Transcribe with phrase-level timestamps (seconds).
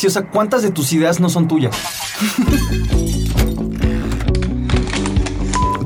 [0.00, 1.76] Sí, o sea, ¿cuántas de tus ideas no son tuyas?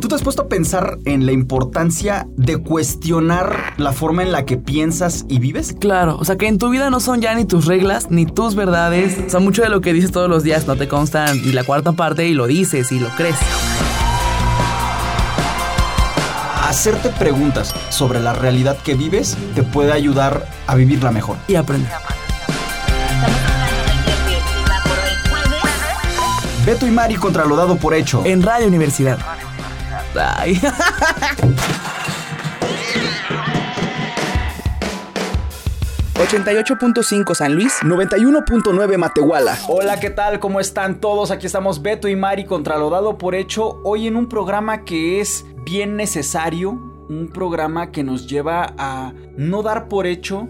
[0.01, 4.45] ¿Tú te has puesto a pensar en la importancia de cuestionar la forma en la
[4.45, 5.75] que piensas y vives?
[5.81, 8.55] Claro, o sea que en tu vida no son ya ni tus reglas ni tus
[8.55, 9.19] verdades.
[9.27, 11.65] O sea, mucho de lo que dices todos los días no te consta ni la
[11.65, 13.35] cuarta parte y lo dices y lo crees.
[16.63, 21.37] Hacerte preguntas sobre la realidad que vives te puede ayudar a vivirla mejor.
[21.49, 21.91] Y aprender.
[26.67, 28.23] Beto y Mari contra lo dado por hecho.
[28.25, 29.19] En Radio Universidad.
[30.17, 30.59] Ay.
[36.15, 37.81] ...88.5 San Luis...
[37.83, 39.59] 91.9 Matehuala.
[39.69, 40.41] Hola, ¿qué tal?
[40.41, 41.31] ¿Cómo están todos?
[41.31, 43.81] Aquí estamos Beto y Mari contra lo dado por hecho.
[43.85, 46.71] Hoy en un programa que es bien necesario.
[47.11, 50.49] Un programa que nos lleva a no dar por hecho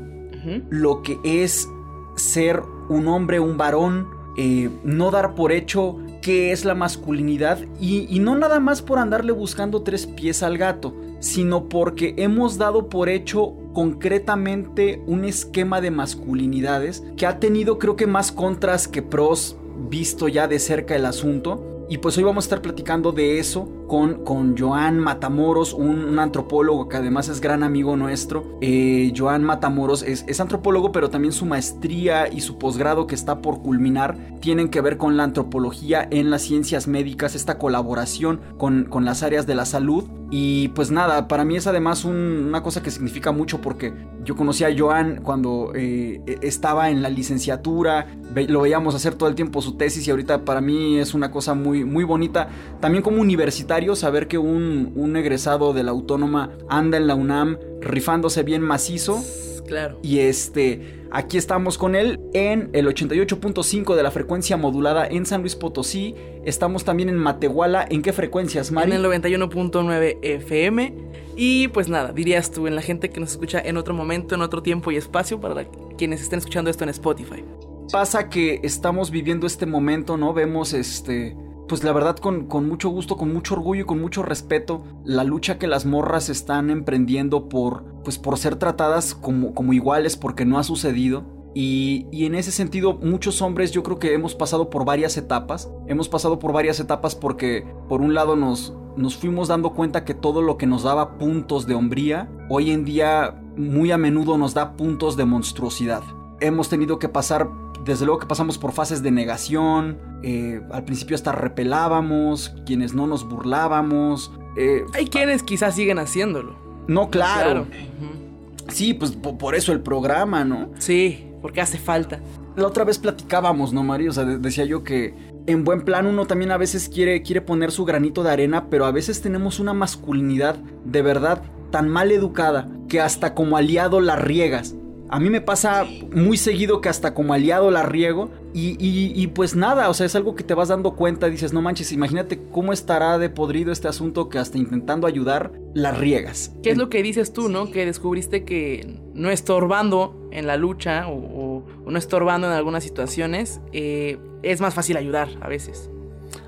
[0.71, 1.69] lo que es
[2.15, 4.14] ser un hombre, un varón.
[4.37, 8.99] Eh, no dar por hecho qué es la masculinidad y, y no nada más por
[8.99, 15.81] andarle buscando tres pies al gato, sino porque hemos dado por hecho concretamente un esquema
[15.81, 19.57] de masculinidades que ha tenido creo que más contras que pros
[19.89, 21.87] visto ya de cerca el asunto.
[21.89, 26.89] Y pues hoy vamos a estar platicando de eso con, con Joan Matamoros, un, antropólogo
[26.89, 28.59] que además es gran amigo nuestro.
[28.61, 33.41] Eh, Joan Matamoros es, es antropólogo, pero también su maestría y su posgrado que está
[33.41, 38.85] por culminar tienen que ver con la antropología en las ciencias médicas, esta colaboración con,
[38.85, 40.05] con las áreas de la salud.
[40.31, 43.93] Y pues nada, para mí es además un- una cosa que significa mucho porque
[44.25, 48.07] yo conocí a Joan cuando eh, estaba en la licenciatura,
[48.49, 51.55] lo veíamos hacer todo el tiempo su tesis y ahorita para mí es una cosa
[51.55, 52.49] muy, muy bonita.
[52.81, 57.59] También como universitario, saber que un, un egresado de la autónoma anda en la UNAM
[57.81, 59.23] rifándose bien macizo.
[59.67, 59.99] Claro.
[60.03, 65.41] Y este, aquí estamos con él en el 88.5 de la frecuencia modulada en San
[65.41, 66.15] Luis Potosí.
[66.45, 67.87] Estamos también en Matehuala.
[67.89, 68.93] ¿En qué frecuencias, Mari?
[68.93, 70.95] En el 91.9 FM.
[71.37, 74.43] Y pues nada, dirías tú, en la gente que nos escucha en otro momento, en
[74.43, 77.43] otro tiempo y espacio, para quienes estén escuchando esto en Spotify.
[77.91, 80.33] Pasa que estamos viviendo este momento, ¿no?
[80.33, 81.37] Vemos este.
[81.69, 85.25] Pues la verdad, con, con mucho gusto, con mucho orgullo y con mucho respeto, la
[85.25, 87.85] lucha que las morras están emprendiendo por.
[88.05, 91.25] Pues por ser tratadas como, como iguales, porque no ha sucedido.
[91.55, 95.71] Y, y en ese sentido, muchos hombres yo creo que hemos pasado por varias etapas.
[95.87, 100.15] Hemos pasado por varias etapas porque, por un lado, nos, nos fuimos dando cuenta que
[100.15, 104.55] todo lo que nos daba puntos de hombría, hoy en día muy a menudo nos
[104.55, 106.03] da puntos de monstruosidad.
[106.41, 107.49] Hemos tenido que pasar,
[107.85, 113.07] desde luego que pasamos por fases de negación, eh, al principio hasta repelábamos, quienes no
[113.07, 114.33] nos burlábamos.
[114.57, 116.57] eh, Hay quienes quizás siguen haciéndolo.
[116.87, 117.63] no, claro.
[117.63, 118.71] Ujú.
[118.71, 120.71] Sí, pues po- por eso el programa, ¿no?
[120.79, 122.21] Sí, porque hace falta.
[122.57, 124.11] La otra vez platicábamos, ¿no, Mario?
[124.11, 125.15] O sea, de- decía yo que
[125.47, 128.87] en buen plan uno también a veces quiere, quiere poner su granito de arena, pero
[128.87, 134.17] a veces tenemos una masculinidad de verdad tan mal educada que hasta como aliado la
[134.17, 134.75] riegas.
[135.11, 135.85] A mí me pasa
[136.15, 140.07] muy seguido que hasta como aliado la riego y, y- y pues nada, o sea,
[140.07, 143.71] es algo que te vas dando cuenta, dices, no manches, imagínate cómo estará de podrido
[143.71, 146.53] este asunto que hasta intentando ayudar, la riegas.
[146.63, 147.71] ¿Qué es lo que dices tú, no?
[147.71, 152.83] Que descubriste que no estorbando en la lucha o, o- o no estorbando en algunas
[152.83, 155.91] situaciones, eh, es más fácil ayudar a veces.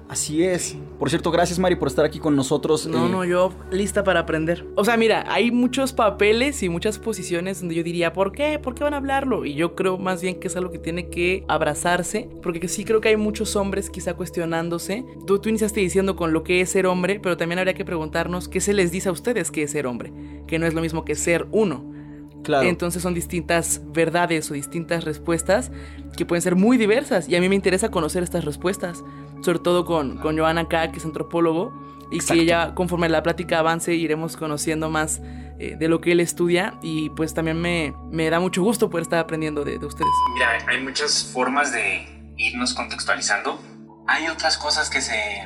[0.08, 0.76] Así es.
[1.00, 2.86] Por cierto, gracias Mari por estar aquí con nosotros.
[2.86, 4.64] No, eh, no, yo lista para aprender.
[4.76, 8.60] O sea, mira, hay muchos papeles y muchas posiciones donde yo diría, ¿por qué?
[8.60, 9.44] ¿Por qué van a hablarlo?
[9.44, 13.00] Y yo creo más bien que es algo que tiene que abrazarse, porque sí creo
[13.00, 15.04] que hay muchos hombres quizá cuestionándose.
[15.26, 18.48] Tú, tú iniciaste diciendo con lo que es ser hombre, pero también habría que preguntarnos
[18.48, 20.12] qué se les dice a ustedes que es ser hombre,
[20.46, 21.96] que no es lo mismo que ser uno.
[22.44, 22.68] Claro.
[22.68, 25.72] Entonces son distintas verdades o distintas respuestas
[26.16, 27.28] que pueden ser muy diversas.
[27.28, 29.02] Y a mí me interesa conocer estas respuestas.
[29.40, 31.72] Sobre todo con, con Joana acá, que es antropólogo.
[32.10, 32.34] Y Exacto.
[32.34, 35.20] que ella, conforme la plática avance, iremos conociendo más
[35.58, 36.78] eh, de lo que él estudia.
[36.82, 40.10] Y pues también me, me da mucho gusto poder estar aprendiendo de, de ustedes.
[40.34, 43.60] Mira, hay muchas formas de irnos contextualizando.
[44.06, 45.42] Hay otras cosas que se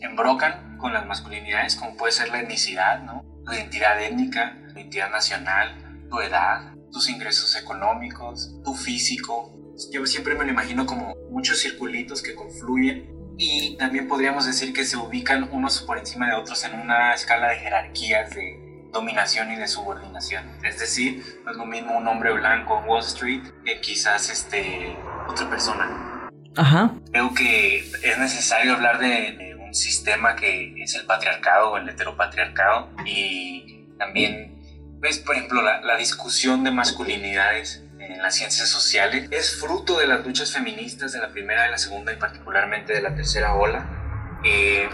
[0.00, 3.24] embrocan con las masculinidades, como puede ser la etnicidad, ¿no?
[3.44, 9.54] Tu identidad étnica, tu identidad nacional, tu edad, tus ingresos económicos, tu físico.
[9.90, 14.84] Yo siempre me lo imagino como muchos circulitos que confluyen y también podríamos decir que
[14.84, 19.56] se ubican unos por encima de otros en una escala de jerarquías de dominación y
[19.56, 20.44] de subordinación.
[20.64, 24.96] Es decir, no es lo mismo un hombre blanco en Wall Street que quizás este,
[25.28, 26.30] otra persona.
[26.56, 26.94] Ajá.
[27.10, 31.88] Creo que es necesario hablar de, de un sistema que es el patriarcado o el
[31.88, 34.60] heteropatriarcado y también,
[35.00, 39.28] pues, por ejemplo, la, la discusión de masculinidades en las ciencias sociales.
[39.30, 43.02] Es fruto de las luchas feministas de la primera, de la segunda y particularmente de
[43.02, 44.40] la tercera ola.
[44.44, 44.88] Eh,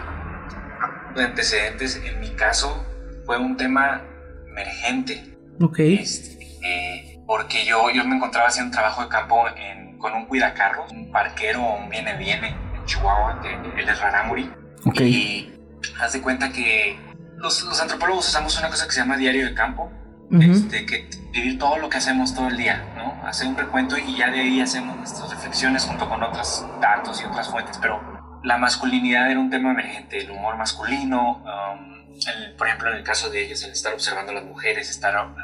[1.14, 2.84] de antecedentes, en mi caso,
[3.24, 4.02] fue un tema
[4.46, 5.36] emergente.
[5.60, 5.78] Ok.
[5.80, 9.44] Este, eh, porque yo, yo me encontraba haciendo trabajo de campo
[9.98, 14.50] con un cuidacarros, un parquero o un viene-viene en Chihuahua, que él es Raramuri.
[14.84, 15.00] Ok.
[15.00, 15.52] Y
[16.00, 16.98] haz de cuenta que
[17.36, 19.90] los, los antropólogos usamos una cosa que se llama diario de campo,
[20.30, 23.26] este, que vivir todo lo que hacemos todo el día, ¿no?
[23.26, 27.24] Hacer un recuento y ya de ahí hacemos nuestras reflexiones junto con otros datos y
[27.24, 28.00] otras fuentes, pero
[28.42, 33.30] la masculinidad era un tema emergente, el humor masculino, um, por ejemplo, en el caso
[33.30, 35.34] de ellos, el estar observando a las mujeres, estar uh,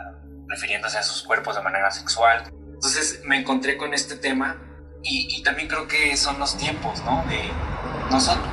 [0.48, 2.44] refiriéndose a sus cuerpos de manera sexual.
[2.74, 4.56] Entonces me encontré con este tema
[5.02, 7.24] y, y también creo que son los tiempos, ¿no?
[7.28, 7.40] De
[8.10, 8.46] nosotros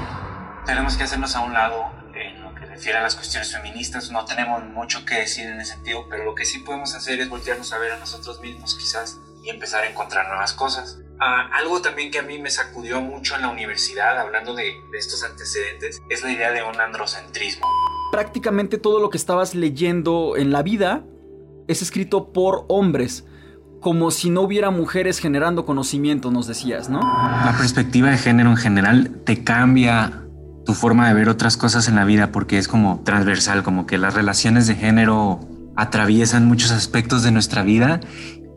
[0.65, 2.00] tenemos que hacernos a un lado
[2.71, 4.11] refiere a las cuestiones feministas.
[4.11, 7.29] No tenemos mucho que decir en ese sentido, pero lo que sí podemos hacer es
[7.29, 10.99] voltearnos a ver a nosotros mismos, quizás, y empezar a encontrar nuevas cosas.
[11.19, 14.97] Ah, algo también que a mí me sacudió mucho en la universidad, hablando de, de
[14.97, 17.67] estos antecedentes, es la idea de un androcentrismo.
[18.11, 21.03] Prácticamente todo lo que estabas leyendo en la vida
[21.67, 23.25] es escrito por hombres
[23.81, 26.99] como si no hubiera mujeres generando conocimiento, nos decías, ¿no?
[26.99, 30.21] La perspectiva de género en general te cambia
[30.71, 33.97] tu forma de ver otras cosas en la vida porque es como transversal, como que
[33.97, 35.41] las relaciones de género
[35.75, 37.99] atraviesan muchos aspectos de nuestra vida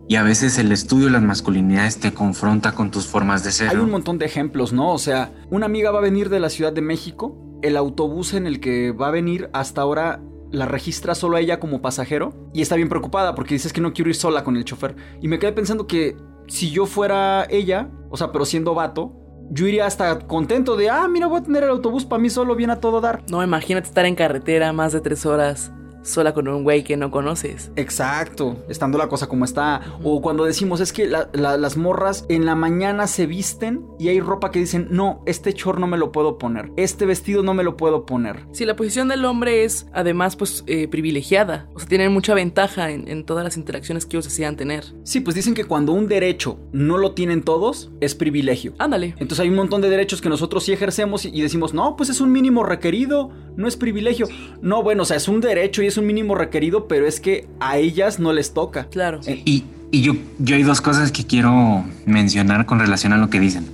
[0.07, 3.71] y a veces el estudio de las masculinidades te confronta con tus formas de ser.
[3.71, 4.93] Hay un montón de ejemplos, ¿no?
[4.93, 8.47] O sea, una amiga va a venir de la Ciudad de México, el autobús en
[8.47, 10.23] el que va a venir hasta ahora
[10.53, 13.93] la registra solo a ella como pasajero y está bien preocupada porque dices que no
[13.93, 14.95] quiero ir sola con el chofer.
[15.21, 16.17] Y me quedé pensando que
[16.47, 21.07] si yo fuera ella, o sea, pero siendo vato, yo iría hasta contento de, ah,
[21.09, 23.23] mira, voy a tener el autobús para mí solo, bien a todo dar.
[23.31, 25.73] No, imagínate estar en carretera más de tres horas
[26.05, 27.73] sola con un güey que no conoces.
[27.77, 29.81] Exacto, estando la cosa como está.
[30.03, 34.51] O cuando decimos es que las morras en la mañana se visten y hay ropa
[34.51, 37.77] que dicen, no, este chor no me lo puedo poner, este vestido no me lo
[37.77, 38.47] puedo poner.
[38.53, 42.91] Si la posición del hombre es además pues eh, privilegiada, o sea, tienen mucha ventaja
[42.91, 44.85] en, en, todas las interacciones que ellos desean tener.
[45.03, 48.75] Sí, pues dicen que cuando un derecho no lo tienen todos, es privilegio.
[48.79, 49.15] Ándale.
[49.19, 52.21] Entonces hay un montón de derechos que nosotros sí ejercemos y decimos, no, pues es
[52.21, 54.27] un mínimo requerido, no es privilegio.
[54.61, 57.47] No, bueno, o sea, es un derecho y es un mínimo requerido, pero es que
[57.61, 58.89] a ellas no les toca.
[58.89, 59.21] Claro.
[59.27, 63.41] Y, y yo, yo hay dos cosas que quiero mencionar con relación a lo que
[63.41, 63.67] dicen.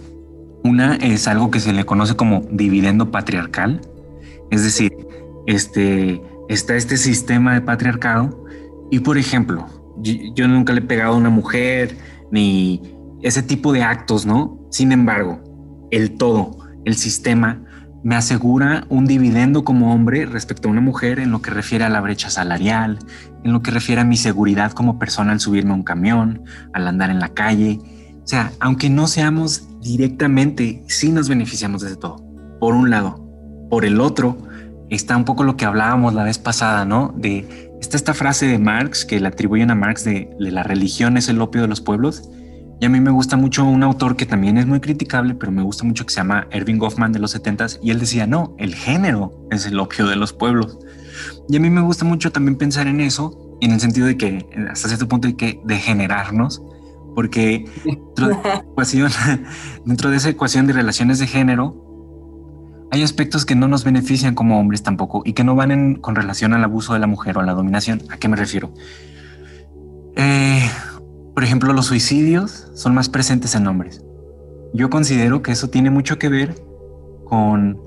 [0.62, 3.81] Una es algo que se le conoce como dividendo patriarcal,
[4.50, 4.93] es decir,
[5.46, 8.44] este, está este sistema de patriarcado
[8.90, 9.66] y por ejemplo,
[9.99, 11.96] yo, yo nunca le he pegado a una mujer
[12.31, 12.82] ni
[13.23, 14.61] ese tipo de actos, ¿no?
[14.70, 15.40] Sin embargo,
[15.90, 17.64] el todo, el sistema
[18.02, 21.88] me asegura un dividendo como hombre respecto a una mujer en lo que refiere a
[21.88, 22.99] la brecha salarial,
[23.44, 26.43] en lo que refiere a mi seguridad como persona al subirme a un camión,
[26.73, 27.79] al andar en la calle.
[28.23, 32.25] O sea, aunque no seamos directamente, sí nos beneficiamos de todo.
[32.58, 33.26] Por un lado.
[33.69, 34.38] Por el otro,
[34.88, 37.14] está un poco lo que hablábamos la vez pasada, ¿no?
[37.17, 41.17] De está esta frase de Marx que le atribuyen a Marx de, de la religión
[41.17, 42.29] es el opio de los pueblos
[42.81, 45.61] y a mí me gusta mucho un autor que también es muy criticable, pero me
[45.61, 47.79] gusta mucho que se llama Erving Goffman de los 70s.
[47.82, 50.79] Y él decía, no, el género es el opio de los pueblos.
[51.47, 54.47] Y a mí me gusta mucho también pensar en eso, en el sentido de que
[54.71, 56.62] hasta cierto punto hay que degenerarnos,
[57.15, 58.35] porque dentro de,
[58.73, 59.12] ecuación,
[59.85, 61.90] dentro de esa ecuación de relaciones de género,
[62.90, 66.14] hay aspectos que no nos benefician como hombres tampoco y que no van en, con
[66.16, 68.02] relación al abuso de la mujer o a la dominación.
[68.09, 68.73] ¿A qué me refiero?
[71.40, 74.04] Por ejemplo, los suicidios son más presentes en hombres.
[74.75, 76.54] Yo considero que eso tiene mucho que ver
[77.25, 77.80] con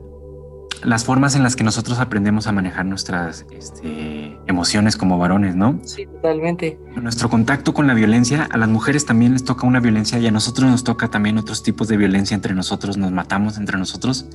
[0.81, 5.79] las formas en las que nosotros aprendemos a manejar nuestras este, emociones como varones, ¿no?
[5.83, 6.79] Sí, totalmente.
[6.99, 10.31] Nuestro contacto con la violencia, a las mujeres también les toca una violencia y a
[10.31, 14.25] nosotros nos toca también otros tipos de violencia entre nosotros, nos matamos entre nosotros.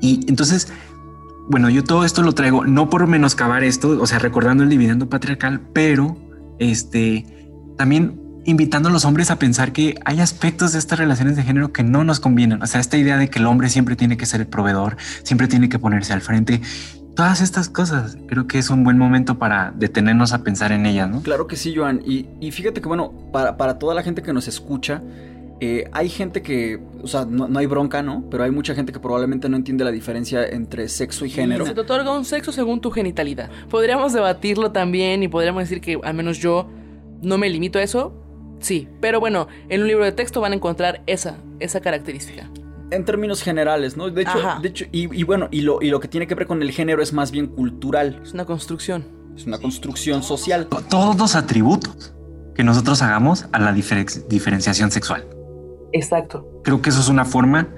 [0.00, 0.72] Y entonces,
[1.48, 5.08] bueno, yo todo esto lo traigo no por menoscabar esto, o sea, recordando el dividendo
[5.08, 6.16] patriarcal, pero
[6.60, 7.26] este
[7.76, 11.72] también invitando a los hombres a pensar que hay aspectos de estas relaciones de género
[11.72, 12.62] que no nos convienen.
[12.62, 15.48] O sea, esta idea de que el hombre siempre tiene que ser el proveedor, siempre
[15.48, 16.60] tiene que ponerse al frente.
[17.14, 21.08] Todas estas cosas, creo que es un buen momento para detenernos a pensar en ellas,
[21.08, 21.22] ¿no?
[21.22, 22.02] Claro que sí, Joan.
[22.04, 25.00] Y, y fíjate que, bueno, para, para, toda la gente que nos escucha,
[25.60, 28.24] eh, hay gente que, o sea, no, no, hay bronca, ¿no?
[28.30, 31.64] Pero hay mucha gente que probablemente no entiende la diferencia entre sexo y género.
[31.64, 33.48] Se te otorga un sexo según tu genitalidad.
[33.70, 36.68] Podríamos debatirlo también y podríamos decir que al menos yo
[37.22, 38.23] no me limito a eso,
[38.64, 42.48] Sí, pero bueno, en un libro de texto van a encontrar esa, esa característica.
[42.90, 44.08] En términos generales, ¿no?
[44.08, 46.46] De hecho, de hecho y, y, bueno, y lo, y lo que tiene que ver
[46.46, 48.20] con el género es más bien cultural.
[48.22, 49.04] Es una construcción.
[49.36, 50.66] Es una construcción social.
[50.88, 52.14] Todos los atributos
[52.54, 55.26] que nosotros hagamos a la diferenciación sexual.
[55.92, 56.48] Exacto.
[56.64, 57.68] Creo que eso es una forma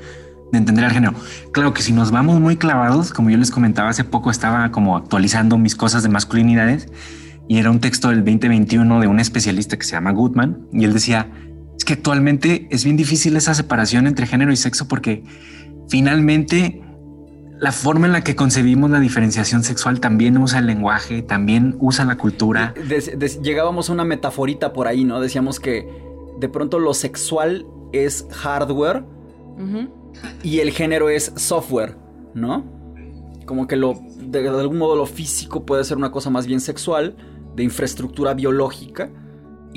[0.53, 1.15] de entender el género.
[1.51, 4.97] Claro que si nos vamos muy clavados, como yo les comentaba hace poco, estaba como
[4.97, 6.87] actualizando mis cosas de masculinidades
[7.49, 10.93] y era un texto del 2021 de un especialista que se llama Goodman y él
[10.93, 11.31] decía,
[11.77, 15.25] es que actualmente es bien difícil esa separación entre género y sexo porque
[15.89, 16.83] finalmente
[17.59, 22.05] la forma en la que concebimos la diferenciación sexual también usa el lenguaje, también usa
[22.05, 22.75] la cultura.
[23.43, 25.21] llegábamos a una metaforita por ahí, ¿no?
[25.21, 25.89] Decíamos que
[26.39, 29.05] de pronto lo sexual es hardware
[30.43, 31.97] y el género es software,
[32.35, 32.65] ¿no?
[33.47, 37.17] Como que lo, de, algún modo lo físico puede ser una cosa más bien sexual,
[37.57, 39.11] de infraestructura biológica,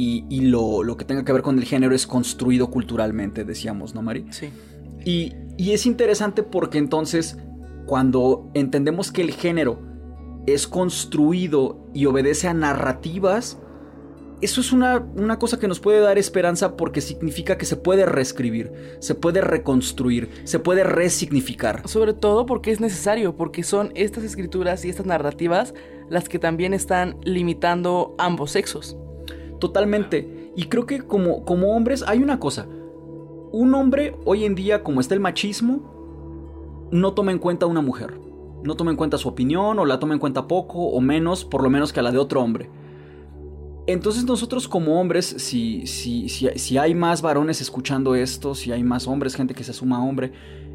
[0.02, 4.02] y, lo, lo, que tenga que ver con el género es construido culturalmente, decíamos, ¿no,
[4.02, 4.28] Mari?
[4.32, 4.50] Sí.
[5.04, 7.38] Y, y es interesante porque entonces,
[7.86, 9.82] cuando entendemos que el género
[10.48, 13.58] es construido y obedece a narrativas,
[14.42, 15.06] eso es una,
[15.38, 20.30] cosa que nos puede dar esperanza porque significa que se puede reescribir, se puede reconstruir,
[20.46, 21.88] se puede resignificar.
[21.88, 25.74] Sobre todo porque es necesario, porque son estas escrituras y estas narrativas
[26.10, 28.98] las que también están limitando ambos sexos.
[29.60, 30.52] Totalmente.
[30.56, 32.66] Y creo que como, como hombres hay una cosa.
[33.52, 37.82] Un hombre hoy en día, como está el machismo, no toma en cuenta a una
[37.82, 38.20] mujer.
[38.64, 41.64] No toma en cuenta su opinión o la toma en cuenta poco o menos, por
[41.64, 42.70] lo menos que a la de otro hombre.
[43.92, 49.08] Entonces nosotros como hombres, si, si, si, hay más varones escuchando esto, si hay más
[49.08, 50.32] hombres, gente que se suma hombre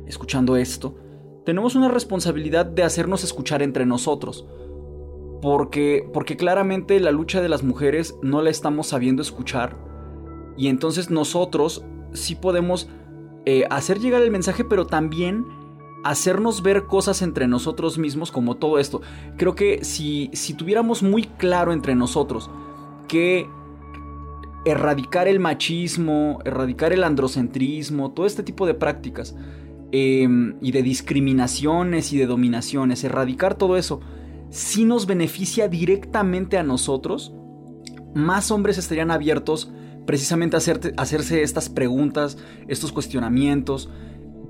[0.08, 0.96] escuchando esto,
[1.44, 4.48] tenemos una responsabilidad de hacernos escuchar entre nosotros.
[5.40, 9.78] Porque, porque claramente la lucha de las mujeres no la estamos sabiendo escuchar.
[10.56, 12.88] Y entonces nosotros sí podemos
[13.46, 15.46] eh, hacer llegar el mensaje, pero también
[16.02, 19.02] hacernos ver cosas entre nosotros mismos como todo esto.
[19.36, 22.50] Creo que si, si tuviéramos muy claro entre nosotros,
[23.14, 23.46] que
[24.64, 29.36] erradicar el machismo, erradicar el androcentrismo, todo este tipo de prácticas
[29.92, 34.00] em, y de discriminaciones y de dominaciones, erradicar todo eso,
[34.50, 37.32] si nos beneficia directamente a nosotros,
[38.16, 39.72] más hombres estarían abiertos
[40.06, 43.90] precisamente a, hacerse estas preguntas, estos cuestionamientos.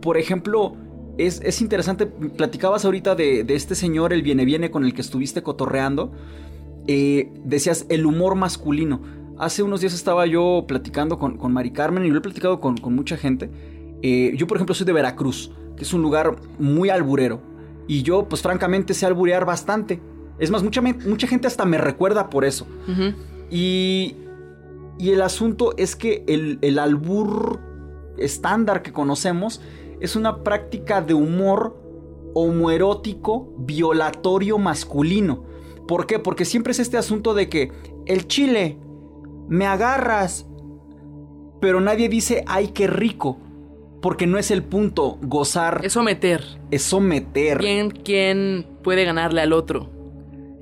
[0.01, 0.75] Por ejemplo,
[1.19, 5.43] es, interesante, platicabas ahorita de, de, este señor, el viene viene con el que estuviste
[5.43, 6.13] cotorreando.
[6.87, 9.01] Eh, decías el humor masculino.
[9.39, 12.77] Hace unos días estaba yo platicando con, con Mari Carmen y lo he platicado con,
[12.95, 13.51] mucha gente.
[14.03, 17.41] Eh, yo, por ejemplo, soy de Veracruz, que es un lugar muy alburero.
[17.89, 20.01] Y yo, pues francamente, sé alburear bastante.
[20.39, 22.67] Es más, mucha, mucha gente hasta me recuerda por eso.
[23.51, 24.17] y,
[24.99, 27.61] y, el asunto es que el, el albur
[28.19, 29.61] estándar que conocemos
[30.01, 31.77] es una práctica de humor
[32.35, 35.54] homoerótico violatorio masculino.
[35.87, 36.19] ¿Por qué?
[36.19, 37.73] Porque siempre es este asunto de que
[38.07, 38.79] el chile,
[39.49, 40.47] me agarras,
[41.61, 43.39] pero nadie dice, ay, qué rico.
[44.01, 45.81] Porque no es el punto, gozar.
[45.83, 46.43] Es someter.
[46.71, 47.59] Es someter.
[47.59, 49.91] ¿Quién, quién puede ganarle al otro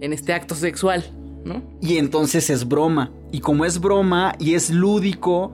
[0.01, 1.05] en este acto sexual?
[1.45, 1.63] ¿no?
[1.81, 3.11] Y entonces es broma.
[3.33, 5.53] Y como es broma y es lúdico,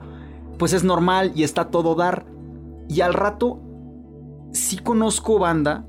[0.57, 2.25] pues es normal y está todo dar.
[2.87, 3.59] Y al rato,
[4.51, 5.85] sí conozco banda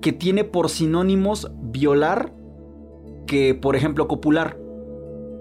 [0.00, 2.34] que tiene por sinónimos violar
[3.26, 4.56] que, por ejemplo, copular.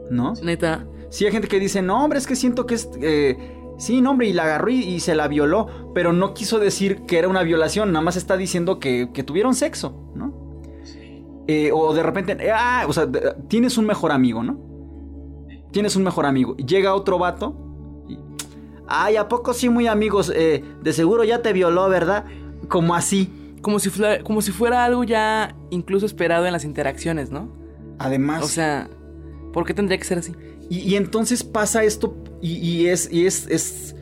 [0.09, 0.33] ¿No?
[0.41, 0.87] Neta.
[1.09, 2.89] Sí, hay gente que dice, no, hombre, es que siento que es.
[3.01, 3.37] Eh,
[3.77, 5.91] sí, no, hombre, y la agarró y, se la violó.
[5.93, 10.11] Pero no quiso decir que era una violación, nada más está diciendo que, tuvieron sexo,
[10.15, 10.61] ¿no?
[11.47, 13.07] Eh, o de repente, ah, o sea,
[13.47, 14.59] tienes un mejor amigo, ¿no?
[15.71, 16.55] Tienes un mejor amigo.
[16.57, 17.55] Llega otro vato.
[18.07, 18.19] Y,
[18.87, 20.31] Ay, ¿a poco sí muy amigos?
[20.35, 22.25] Eh, de seguro ya te violó, ¿verdad?
[22.67, 23.57] Como así.
[23.61, 23.91] Como si,
[24.23, 27.58] como si fuera algo ya incluso esperado en las interacciones, ¿no?
[27.99, 28.43] Además.
[28.43, 28.89] O sea,
[29.53, 30.33] ¿por qué tendría que ser así?
[30.69, 33.95] Y, entonces pasa esto y, es, y es, es,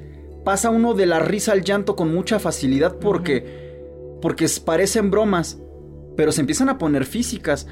[0.44, 5.60] pasa uno de la risa al llanto con mucha facilidad porque, porque parecen bromas,
[6.18, 7.68] pero se empiezan a poner físicas.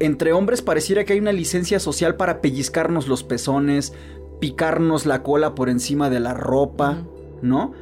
[0.00, 3.92] Entre hombres pareciera que hay una licencia social para pellizcarnos los pezones,
[4.40, 7.04] picarnos la cola por encima de la ropa,
[7.42, 7.72] ¿no?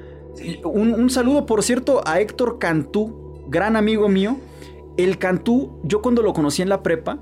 [0.64, 4.36] Un, un, saludo, por cierto, a Héctor Cantú, gran amigo mío.
[4.96, 7.20] El Cantú, yo cuando lo conocí en la prepa,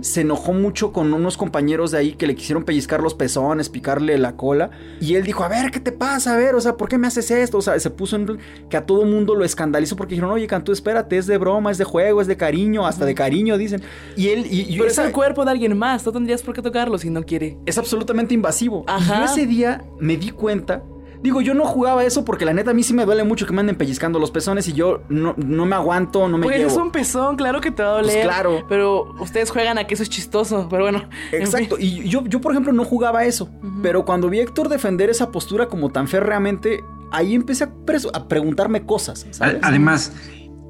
[0.00, 4.16] se enojó mucho con unos compañeros de ahí que le quisieron pellizcar los pezones, picarle
[4.18, 4.70] la cola.
[5.00, 6.34] Y él dijo, a ver, ¿qué te pasa?
[6.34, 7.58] A ver, o sea, ¿por qué me haces esto?
[7.58, 10.72] O sea, se puso en que a todo mundo lo escandalizó porque dijeron, oye, Cantú,
[10.72, 13.82] espérate, es de broma, es de juego, es de cariño, hasta de cariño, dicen.
[14.16, 14.46] Y él...
[14.50, 17.22] Y, Pero es el cuerpo de alguien más, no tendrías por qué tocarlo si no
[17.22, 17.58] quiere.
[17.66, 18.84] Es absolutamente invasivo.
[18.88, 20.82] Y yo ese día me di cuenta
[21.22, 23.52] Digo, yo no jugaba eso porque la neta a mí sí me duele mucho que
[23.52, 26.70] me anden pellizcando los pezones y yo no, no me aguanto, no me Pues llevo.
[26.70, 28.26] es un pezón, claro que te va a Pues doler.
[28.26, 28.64] claro.
[28.68, 30.66] Pero ustedes juegan a que eso es chistoso.
[30.70, 31.08] Pero bueno.
[31.32, 32.04] en Exacto, fin.
[32.04, 33.48] y yo, yo por ejemplo no jugaba eso,
[33.82, 37.70] pero cuando vi a Héctor defender esa postura como tan férreamente, ahí empecé a,
[38.14, 39.26] a preguntarme cosas,
[39.62, 40.12] Además,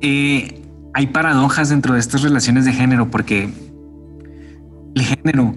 [0.00, 0.62] eh,
[0.94, 3.50] hay paradojas dentro de estas relaciones de género porque
[4.94, 5.54] el género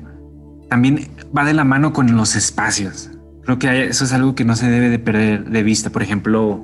[0.70, 3.10] también va de la mano con los espacios.
[3.50, 5.90] Creo que eso es algo que no se debe de perder de vista.
[5.90, 6.64] Por ejemplo,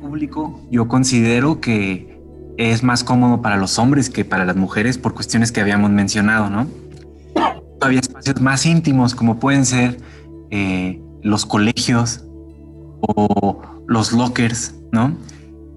[0.00, 2.20] público, yo considero que
[2.58, 6.50] es más cómodo para los hombres que para las mujeres por cuestiones que habíamos mencionado,
[6.50, 6.66] ¿no?
[7.80, 9.98] Había espacios más íntimos como pueden ser
[10.50, 12.24] eh, los colegios
[13.00, 15.14] o los lockers, ¿no?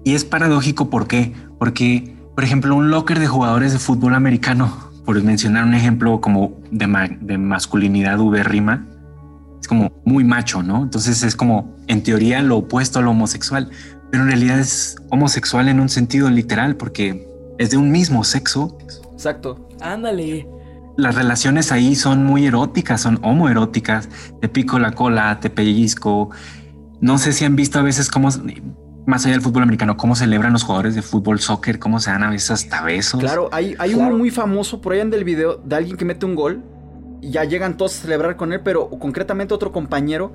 [0.02, 1.32] Y es paradójico, ¿por qué?
[1.60, 6.58] Porque, por ejemplo, un locker de jugadores de fútbol americano, por mencionar un ejemplo como
[6.72, 8.88] de, ma- de masculinidad rima,
[9.64, 10.82] es como muy macho, ¿no?
[10.82, 13.70] Entonces es como, en teoría, lo opuesto a lo homosexual,
[14.10, 17.26] pero en realidad es homosexual en un sentido literal, porque
[17.58, 18.76] es de un mismo sexo.
[19.14, 19.66] Exacto.
[19.80, 20.46] Ándale.
[20.98, 24.10] Las relaciones ahí son muy eróticas, son homoeróticas.
[24.42, 26.28] Te pico la cola, te pellizco.
[27.00, 28.28] No sé si han visto a veces cómo,
[29.06, 32.22] más allá del fútbol americano, cómo celebran los jugadores de fútbol, soccer, cómo se dan
[32.22, 33.20] a veces hasta besos.
[33.20, 36.26] Claro, hay, hay uno muy famoso por ahí en el video de alguien que mete
[36.26, 36.62] un gol
[37.24, 40.32] y ya llegan todos a celebrar con él, pero concretamente otro compañero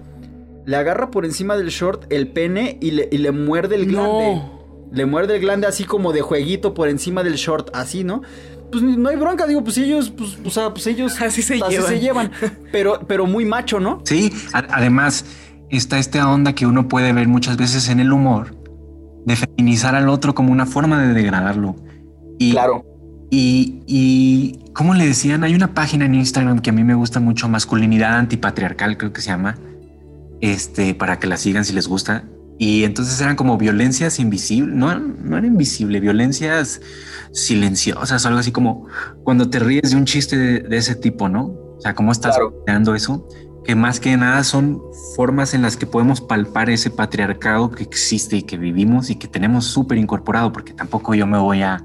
[0.65, 4.35] le agarra por encima del short el pene y le, y le muerde el glande.
[4.35, 4.59] No.
[4.91, 8.23] Le muerde el glande así como de jueguito por encima del short, así, ¿no?
[8.71, 11.69] Pues no hay bronca, digo, pues ellos, pues, o sea, pues ellos Así se así
[11.69, 11.87] llevan.
[11.87, 12.31] se llevan.
[12.71, 14.01] Pero, pero muy macho, ¿no?
[14.03, 15.25] Sí, además
[15.69, 18.55] está esta onda que uno puede ver muchas veces en el humor
[19.25, 21.75] de feminizar al otro como una forma de degradarlo.
[22.39, 22.55] Y,
[23.29, 27.19] Y, y como le decían, hay una página en Instagram que a mí me gusta
[27.19, 29.57] mucho, masculinidad antipatriarcal, creo que se llama.
[30.41, 32.23] Este, para que la sigan si les gusta.
[32.57, 36.81] Y entonces eran como violencias invisibles, no, no era invisible, violencias
[37.31, 38.87] silenciosas, algo así como
[39.23, 41.45] cuando te ríes de un chiste de, de ese tipo, ¿no?
[41.45, 43.25] O sea, cómo estás creando eso,
[43.63, 44.81] que más que nada son
[45.15, 49.29] formas en las que podemos palpar ese patriarcado que existe y que vivimos y que
[49.29, 51.81] tenemos súper incorporado, porque tampoco yo me voy a,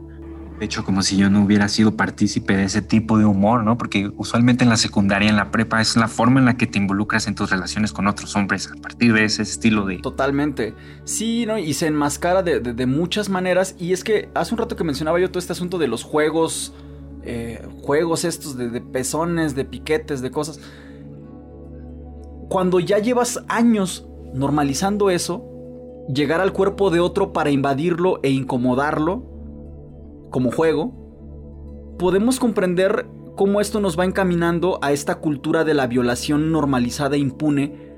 [0.64, 3.78] hecho, como si yo no hubiera sido partícipe de ese tipo de humor, ¿no?
[3.78, 6.78] Porque usualmente en la secundaria, en la prepa, es la forma en la que te
[6.78, 9.98] involucras en tus relaciones con otros hombres a partir de ese estilo de...
[9.98, 10.74] Totalmente.
[11.04, 11.58] Sí, ¿no?
[11.58, 13.76] Y se enmascara de, de- muchas maneras.
[13.78, 16.72] Y es que hace un rato que mencionaba yo todo este asunto de los juegos.
[17.22, 20.60] eh, juegos estos de, de pezones, de piquetes, de cosas.
[22.48, 25.44] Cuando ya llevas años normalizando eso,
[26.12, 29.24] llegar al cuerpo de otro para invadirlo e incomodarlo
[30.34, 30.92] como juego,
[31.96, 37.20] podemos comprender cómo esto nos va encaminando a esta cultura de la violación normalizada e
[37.20, 37.94] impune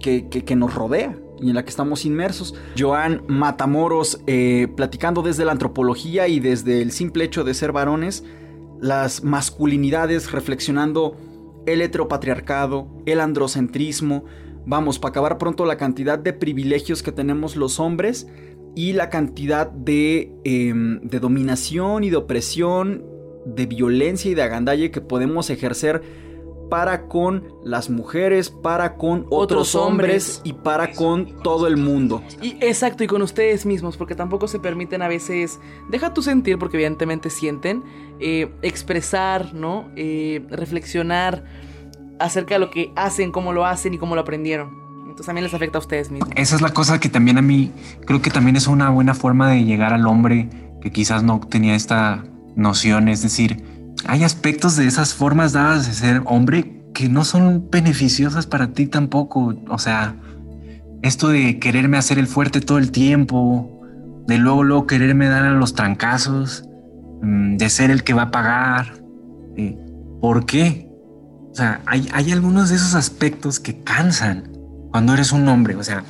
[0.00, 2.56] que, que- nos rodea y en la que estamos inmersos.
[2.76, 8.24] Joan Matamoros, eh, platicando desde la antropología y desde el simple hecho de ser varones,
[8.80, 11.16] las masculinidades, reflexionando
[11.66, 14.24] el heteropatriarcado, el androcentrismo,
[14.66, 18.26] vamos, para acabar pronto la cantidad de privilegios que tenemos los hombres
[18.78, 23.04] y la cantidad de, em, de dominación y de opresión,
[23.44, 26.00] de violencia y de agandalle que podemos ejercer
[26.70, 30.40] para con las mujeres, para con otros, Otros hombres hombres.
[30.44, 32.22] y para con todo el mundo.
[32.40, 35.58] Y exacto, y con ustedes mismos, porque tampoco se permiten a veces,
[35.90, 37.82] deja tu sentir, porque evidentemente sienten,
[38.20, 39.90] eh, expresar, ¿no?
[39.96, 41.42] Eh, reflexionar
[42.20, 44.87] acerca de lo que hacen, cómo lo hacen y cómo lo aprendieron.
[45.24, 46.30] También les afecta a ustedes mismos.
[46.36, 47.72] Esa es la cosa que también a mí
[48.06, 50.48] creo que también es una buena forma de llegar al hombre
[50.80, 52.24] que quizás no tenía esta
[52.56, 53.08] noción.
[53.08, 53.64] Es decir,
[54.06, 58.86] hay aspectos de esas formas dadas de ser hombre que no son beneficiosas para ti
[58.86, 59.54] tampoco.
[59.68, 60.16] O sea,
[61.02, 63.80] esto de quererme hacer el fuerte todo el tiempo,
[64.26, 66.64] de luego, luego quererme dar a los trancazos,
[67.22, 68.94] mm, de ser el que va a pagar.
[69.56, 69.76] eh,
[70.20, 70.88] ¿Por qué?
[71.50, 74.57] O sea, hay, hay algunos de esos aspectos que cansan
[74.98, 75.76] cuando eres un hombre.
[75.76, 76.02] O sea,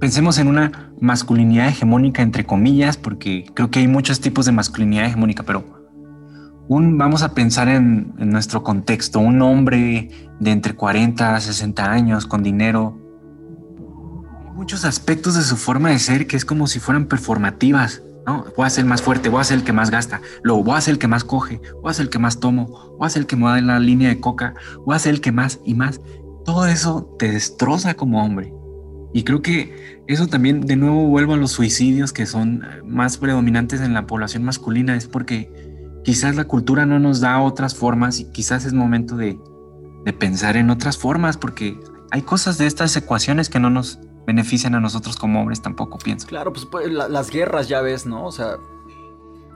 [0.00, 5.04] pensemos en una masculinidad hegemónica, entre comillas, porque creo que hay muchos tipos de masculinidad
[5.04, 5.62] hegemónica, pero
[6.68, 10.08] un, vamos a pensar en, nuestro contexto, un hombre
[10.40, 12.98] de entre 40 a 60 años con dinero.
[14.54, 18.02] Muchos aspectos de su forma de ser que es como si fueran performativas.
[18.26, 18.46] ¿no?
[18.56, 20.80] Voy a ser más fuerte, voy a ser el que más gasta, luego voy a
[20.80, 23.20] ser el que más coge, voy a ser el que más tomo, voy a ser
[23.20, 24.54] el que me da la línea de coca,
[24.86, 26.00] voy a ser el que más y más.
[26.46, 28.52] Todo eso te destroza como hombre.
[29.12, 33.18] Y creo que eso también, de nuevo, vuelvo a los suicidios que son eh, más
[33.18, 38.20] predominantes en la población masculina, es porque quizás la cultura no nos da otras formas
[38.20, 39.38] y quizás es momento de,
[40.04, 41.78] de pensar en otras formas, porque
[42.10, 46.26] hay cosas de estas ecuaciones que no nos benefician a nosotros como hombres tampoco, pienso.
[46.26, 48.24] Claro, pues, pues las guerras ya ves, ¿no?
[48.24, 48.56] O sea,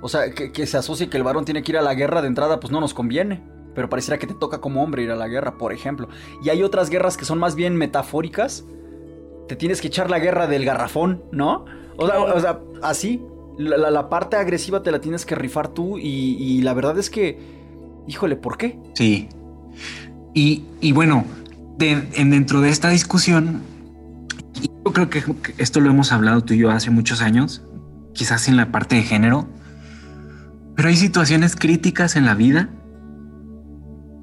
[0.01, 2.29] o sea, que, se asocie que el varón tiene que ir a la guerra de
[2.29, 3.43] entrada, pues no nos conviene.
[3.75, 6.09] Pero pareciera que te toca como hombre ir a la guerra, por ejemplo.
[6.43, 8.65] Y hay otras guerras que son más bien metafóricas.
[9.49, 11.65] Te tienes que echar la guerra del garrafón, ¿no?
[11.97, 13.23] O, sea, así.
[13.59, 17.39] La, parte agresiva te la tienes que rifar tú y, la verdad es que,
[18.07, 18.79] híjole, ¿por qué?
[18.95, 19.29] Sí.
[20.35, 21.25] Y, bueno,
[21.77, 23.61] dentro de esta discusión,
[24.85, 25.23] yo creo que
[25.59, 27.63] esto lo hemos hablado tú y yo hace muchos años,
[28.15, 29.47] quizás en la parte de género,
[30.75, 32.71] pero hay situaciones críticas en la vida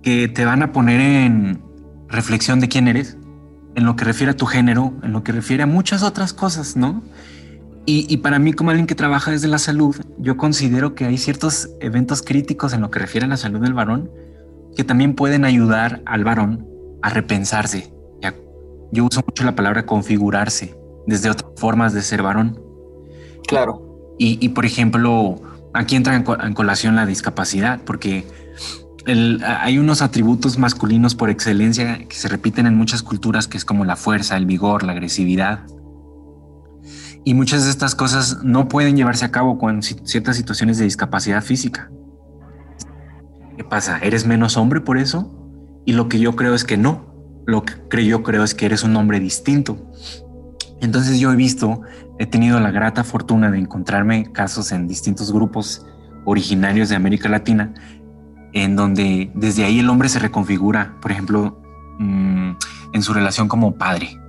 [0.07, 1.61] que te van a poner en
[2.07, 3.17] reflexión de quién eres,
[3.75, 6.77] en lo que refiere a tu género, en lo que refiere a muchas otras cosas,
[6.77, 7.03] ¿no?
[7.85, 11.71] Y, para mí, como alguien que trabaja desde la salud, yo considero que hay ciertos
[11.81, 14.09] eventos críticos en lo que refiere a la salud del varón
[14.77, 16.65] que también pueden ayudar al varón
[17.01, 17.91] a repensarse.
[18.93, 20.73] Yo uso mucho la palabra configurarse
[21.05, 22.61] desde otras formas de ser varón.
[23.45, 24.15] Claro.
[24.17, 25.41] Y, por ejemplo,
[25.73, 28.25] aquí entra en, colación la discapacidad, porque
[29.07, 33.85] hay unos atributos masculinos por excelencia que se repiten en muchas culturas, que es como
[33.85, 35.61] la fuerza, el vigor, la agresividad.
[37.23, 41.41] Y muchas de estas cosas no pueden llevarse a cabo con ciertas situaciones de discapacidad
[41.41, 41.89] física.
[43.55, 43.99] ¿Qué pasa?
[43.99, 45.33] ¿Eres menos hombre por eso?
[45.85, 47.15] Y lo que yo creo es que no.
[47.45, 49.89] Lo que yo creo es que eres un hombre distinto.
[50.81, 51.81] Entonces yo he visto,
[52.19, 55.85] he tenido la grata fortuna de encontrarme casos en distintos grupos
[56.25, 57.73] originarios de América Latina
[58.63, 61.61] en donde desde ahí el hombre se reconfigura, por ejemplo,
[61.99, 62.51] mm,
[62.93, 64.19] en su relación como padre,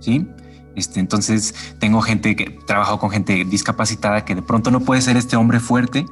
[0.00, 0.26] ¿sí?
[0.74, 5.16] Este, entonces tengo gente que trabajo con gente discapacitada que de pronto no puede ser
[5.16, 6.04] este hombre fuerte,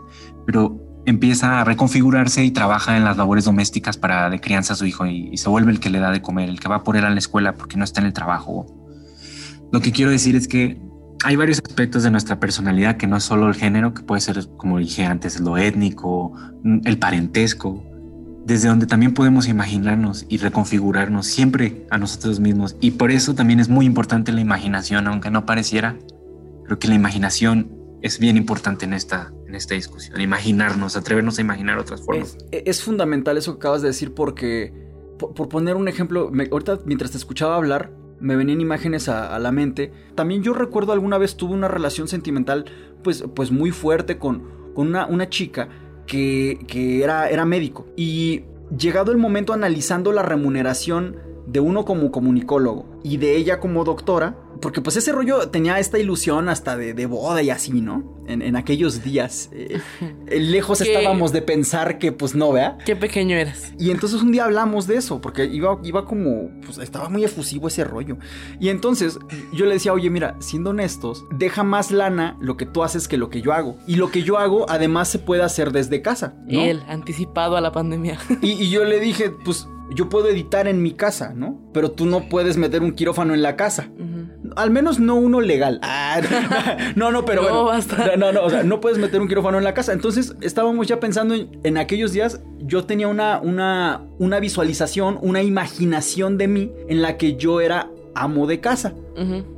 [0.46, 4.87] pero empieza a reconfigurarse y trabaja en las labores domésticas para de crianza a su
[4.87, 6.96] hijo y, y, se vuelve el que le da de comer, el que va por
[6.96, 8.66] él a la escuela porque no está en el trabajo.
[9.70, 10.81] Lo que quiero decir es que
[11.25, 14.47] hay varios aspectos de nuestra personalidad que no es solo el género, que puede ser,
[14.59, 16.35] como dije antes, lo étnico,
[16.85, 17.83] el parentesco,
[18.45, 22.77] desde donde también podemos imaginarnos y reconfigurarnos siempre a nosotros mismos.
[22.83, 25.97] Y por eso también es muy importante la imaginación, aunque no pareciera.
[26.67, 30.21] Creo que la imaginación es bien importante en esta, en esta discusión.
[30.21, 32.37] Imaginarnos, atrevernos a imaginar otras formas.
[32.51, 34.75] Es, fundamental eso que acabas de decir porque,
[35.19, 39.93] por, poner un ejemplo, ahorita mientras te escuchaba hablar, me venían imágenes a, la mente.
[40.15, 42.65] También yo recuerdo alguna vez tuve una relación sentimental
[43.03, 45.69] pues, pues muy fuerte con, con una, una chica
[46.07, 47.87] que, que era, era médico.
[47.97, 48.45] Y
[48.77, 54.35] llegado el momento analizando la remuneración de uno como comunicólogo y de ella como doctora,
[54.64, 58.16] porque pues ese rollo tenía esta ilusión hasta de, boda y así, ¿no?
[58.27, 59.50] En, aquellos días.
[59.53, 62.79] Eh, eh, lejos estábamos de pensar que pues no, ¿vea?
[62.87, 63.74] Qué pequeño eras.
[63.79, 67.68] Y entonces un día hablamos de eso, porque iba, iba como, pues estaba muy efusivo
[67.68, 68.16] ese rollo.
[68.59, 69.18] Y entonces
[69.53, 73.18] yo le decía, oye, mira, siendo honestos, deja más lana lo que tú haces que
[73.18, 73.77] lo que yo hago.
[73.87, 76.37] Y lo que yo hago además se puede hacer desde casa.
[76.46, 76.62] ¿no?
[76.62, 78.18] Él, anticipado a la pandemia.
[78.40, 81.61] Y, y yo le dije, pues yo puedo editar en mi casa, ¿no?
[81.73, 83.90] Pero tú no puedes meter un quirófano en la casa.
[84.57, 85.81] Al menos no uno legal.
[85.83, 86.20] Ah,
[86.97, 87.83] no, no, pero no, bueno.
[88.16, 89.92] No, no, o sea, no puedes meter un quirófano en la casa.
[89.92, 96.38] Entonces estábamos ya pensando en, aquellos días, yo tenía una, una, una visualización, una imaginación
[96.38, 98.94] de mí en la que yo era amo de casa.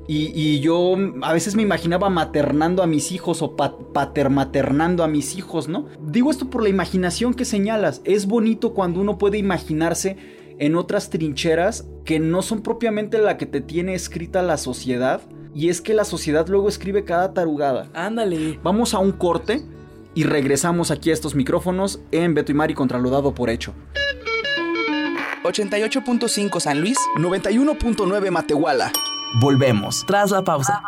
[0.07, 5.69] y, yo a veces me imaginaba maternando a mis hijos o patermaternando a mis hijos,
[5.69, 5.87] ¿no?
[6.01, 8.01] Digo esto por la imaginación que señalas.
[8.05, 10.17] Es bonito cuando uno puede imaginarse
[10.59, 15.21] en otras trincheras que no son propiamente la que te tiene escrita la sociedad.
[15.55, 17.89] Y es que la sociedad luego escribe cada tarugada.
[17.95, 18.61] Ándale.
[18.63, 19.63] Vamos a un corte
[20.15, 23.73] y regresamos aquí a estos micrófonos en Beto y Mari contra lo dado por hecho.
[25.47, 28.93] 88.5 San Luis, 91.9 Matehuala.
[29.41, 30.05] Volvemos.
[30.07, 30.83] Tras la pausa.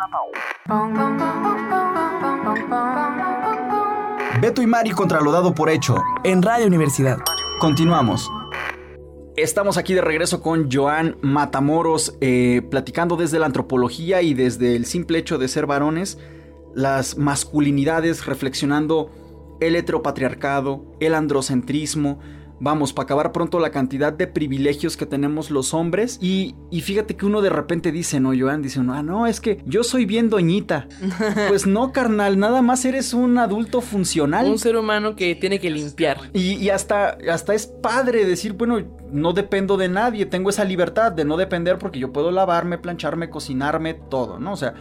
[4.41, 5.95] Beto y Mari contra lo dado por hecho.
[6.23, 7.17] En Radio Universidad.
[7.59, 8.29] Continuamos.
[9.35, 14.85] Estamos aquí de regreso con Joan Matamoros, eh, platicando desde la antropología y desde el
[14.85, 16.17] simple hecho de ser varones,
[16.75, 19.11] las masculinidades, reflexionando
[19.59, 22.19] el heteropatriarcado, el androcentrismo,
[22.59, 26.17] vamos, para acabar pronto la cantidad de privilegios que tenemos los hombres.
[26.21, 29.61] Y, fíjate que uno de repente dice, no, Joan, dice uno, ah, no, es que
[29.65, 30.87] yo soy bien doñita.
[31.49, 34.47] pues no, carnal, nada más eres un adulto funcional.
[34.47, 36.17] Un ser humano que tiene que limpiar.
[36.33, 38.79] Y, hasta, hasta es padre decir, bueno,
[39.11, 43.29] no dependo de nadie, tengo esa libertad de no depender porque yo puedo lavarme, plancharme,
[43.29, 44.53] cocinarme, todo, ¿no?
[44.53, 44.75] O sea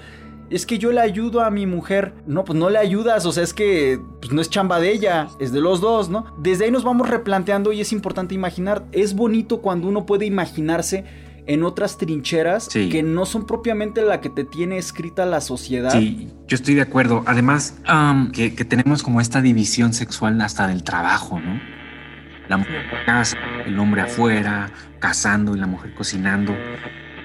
[0.51, 2.15] es que yo le ayudo a mi mujer.
[2.27, 5.29] No, pues no le ayudas, o sea, es que pues, no es chamba de ella,
[5.39, 6.27] es de los dos, ¿no?
[6.39, 8.87] Desde ahí nos vamos replanteando y es importante imaginar.
[8.93, 11.05] Es bonito cuando uno puede imaginarse
[11.47, 15.93] en otras trincheras que no son propiamente la que te tiene escrita la sociedad.
[15.93, 17.25] Sí, yo estoy de acuerdo.
[17.27, 17.79] Además,
[18.35, 21.59] que, tenemos como esta división sexual hasta del trabajo, ¿no?
[22.49, 26.55] La mujer en casa, el hombre afuera, cazando y la mujer cocinando.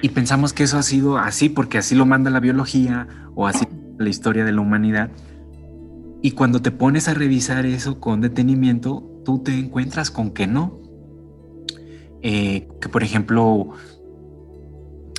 [0.03, 3.65] Y pensamos que eso ha sido así porque así lo manda la biología o así
[3.97, 5.09] la historia de la humanidad.
[6.21, 10.77] Y cuando te pones a revisar eso con detenimiento, tú te encuentras con que no.
[12.21, 13.69] Eh, que por ejemplo,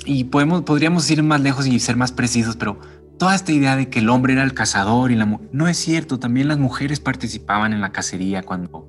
[0.05, 2.79] y podemos, podríamos ir más lejos y ser más precisos, pero
[3.17, 5.77] toda esta idea de que el hombre era el cazador y la mujer, no es
[5.77, 8.87] cierto, también las mujeres participaban en la cacería cuando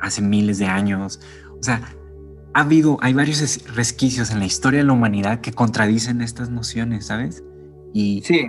[0.00, 1.20] hace miles de años.
[1.60, 1.82] O sea,
[2.56, 7.04] ha habido, hay varios resquicios en la historia de la humanidad que contradicen estas nociones,
[7.04, 7.44] ¿sabes?
[7.92, 8.48] Y, sí.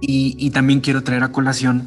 [0.00, 1.86] y, también quiero traer a colación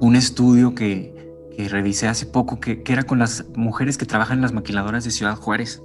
[0.00, 1.14] un estudio que,
[1.54, 5.04] que revisé hace poco, que, que, era con las mujeres que trabajan en las maquiladoras
[5.04, 5.82] de Ciudad Juárez.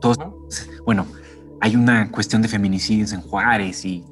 [0.00, 0.18] Todos,
[0.84, 1.06] bueno,
[1.60, 4.04] hay una cuestión de feminicidios en Juárez y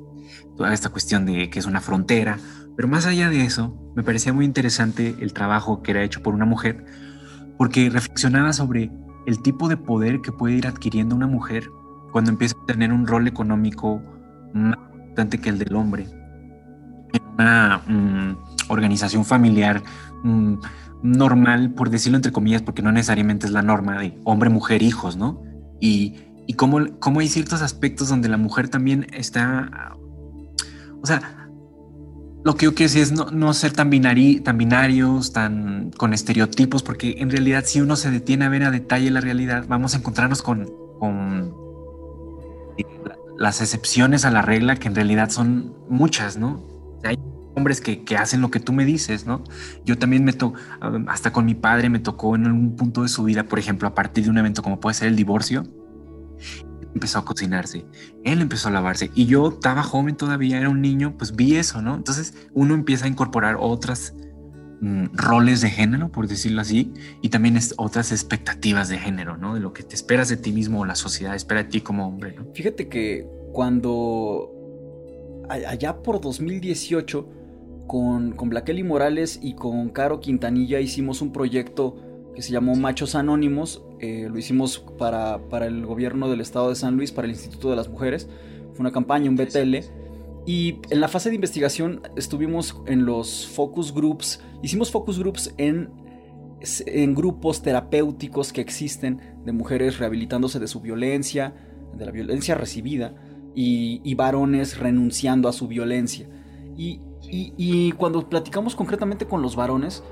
[0.56, 2.38] toda esta cuestión de que es una frontera.
[2.76, 6.34] Pero más allá de eso, me parecía muy interesante el trabajo que era hecho por
[6.34, 6.84] una mujer,
[7.58, 8.92] porque reflexionaba sobre
[9.26, 11.70] el tipo de poder que puede ir adquiriendo una mujer
[12.12, 14.02] cuando empieza a tener un rol económico
[14.52, 16.06] más importante que el del hombre
[17.12, 18.36] en una mm,
[18.68, 19.82] organización familiar
[20.22, 20.54] mm,
[21.02, 25.16] normal, por decirlo entre comillas, porque no necesariamente es la norma de hombre, mujer, hijos,
[25.16, 25.42] ¿no?
[25.80, 26.14] Y
[26.50, 29.94] y cómo, cómo hay ciertos aspectos donde la mujer también está,
[31.00, 31.39] o sea,
[32.42, 33.90] lo que yo quiero decir es no, no ser tan,
[34.42, 38.70] tan binarios, tan con estereotipos, porque en realidad si uno se detiene a ver a
[38.70, 41.54] detalle la realidad, vamos a encontrarnos con, con
[43.38, 46.66] las excepciones a la regla, que en realidad son muchas, ¿no?
[47.04, 47.18] Hay
[47.54, 49.44] hombres que, que, hacen lo que tú me dices, ¿no?
[49.84, 50.58] Yo también me tocó,
[51.08, 53.94] hasta con mi padre me tocó en algún punto de su vida, por ejemplo, a
[53.94, 55.64] partir de un evento como puede ser el divorcio,
[56.94, 57.84] empezó a cocinarse,
[58.24, 61.82] él empezó a lavarse y yo estaba joven todavía, era un niño, pues vi eso,
[61.82, 61.94] ¿no?
[61.94, 64.14] Entonces uno empieza a incorporar otras
[64.80, 69.54] mm, roles de género, por decirlo así, y también es otras expectativas de género, ¿no?
[69.54, 72.06] De lo que te esperas de ti mismo o la sociedad espera de ti como
[72.06, 72.46] hombre, ¿no?
[72.54, 74.52] Fíjate que cuando
[75.48, 77.28] allá por 2018
[77.86, 81.96] con, con Blaqueli Morales y con Caro Quintanilla hicimos un proyecto
[82.34, 83.82] que se llamó Machos Anónimos.
[84.00, 87.68] Eh, lo hicimos para, para, el gobierno del estado de San Luis, para el Instituto
[87.68, 88.28] de las Mujeres.
[88.72, 89.76] Fue una campaña, un BTL.
[90.46, 94.42] Y en la fase de investigación estuvimos en los focus groups.
[94.62, 95.90] Hicimos focus groups en,
[96.86, 101.54] en grupos terapéuticos que existen de mujeres rehabilitándose de su violencia,
[101.94, 103.14] de la violencia recibida,
[103.54, 106.26] y, y varones renunciando a su violencia.
[106.74, 110.02] Y, y, y cuando platicamos concretamente con los varones,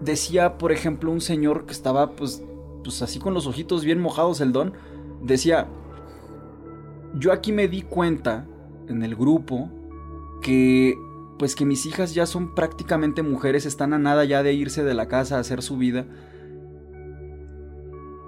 [0.00, 2.42] decía, por ejemplo, un señor que estaba pues,
[2.84, 4.74] pues así con los ojitos bien mojados el don,
[5.22, 5.66] decía,
[7.18, 8.46] yo aquí me di cuenta
[8.88, 9.70] en el grupo
[10.40, 10.94] que
[11.38, 14.94] pues que mis hijas ya son prácticamente mujeres, están a nada ya de irse de
[14.94, 16.06] la casa a hacer su vida.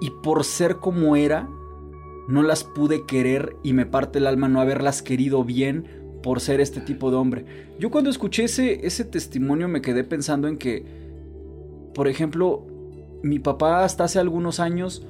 [0.00, 1.48] Y por ser como era,
[2.26, 5.86] no las pude querer y me parte el alma no haberlas querido bien
[6.24, 7.44] por ser este tipo de hombre.
[7.78, 11.06] Yo cuando escuché ese, ese testimonio me quedé pensando en que
[11.96, 12.66] por ejemplo,
[13.26, 15.04] mi papá hasta hace algunos años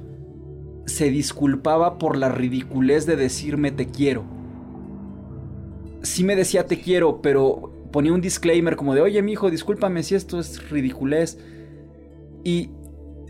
[0.85, 4.23] se disculpaba por la ridiculez de decirme te quiero.
[6.01, 10.03] Sí me decía te quiero, pero ponía un disclaimer como de, oye, mi hijo, discúlpame
[10.03, 11.37] si esto es ridiculez.
[12.43, 12.69] Y,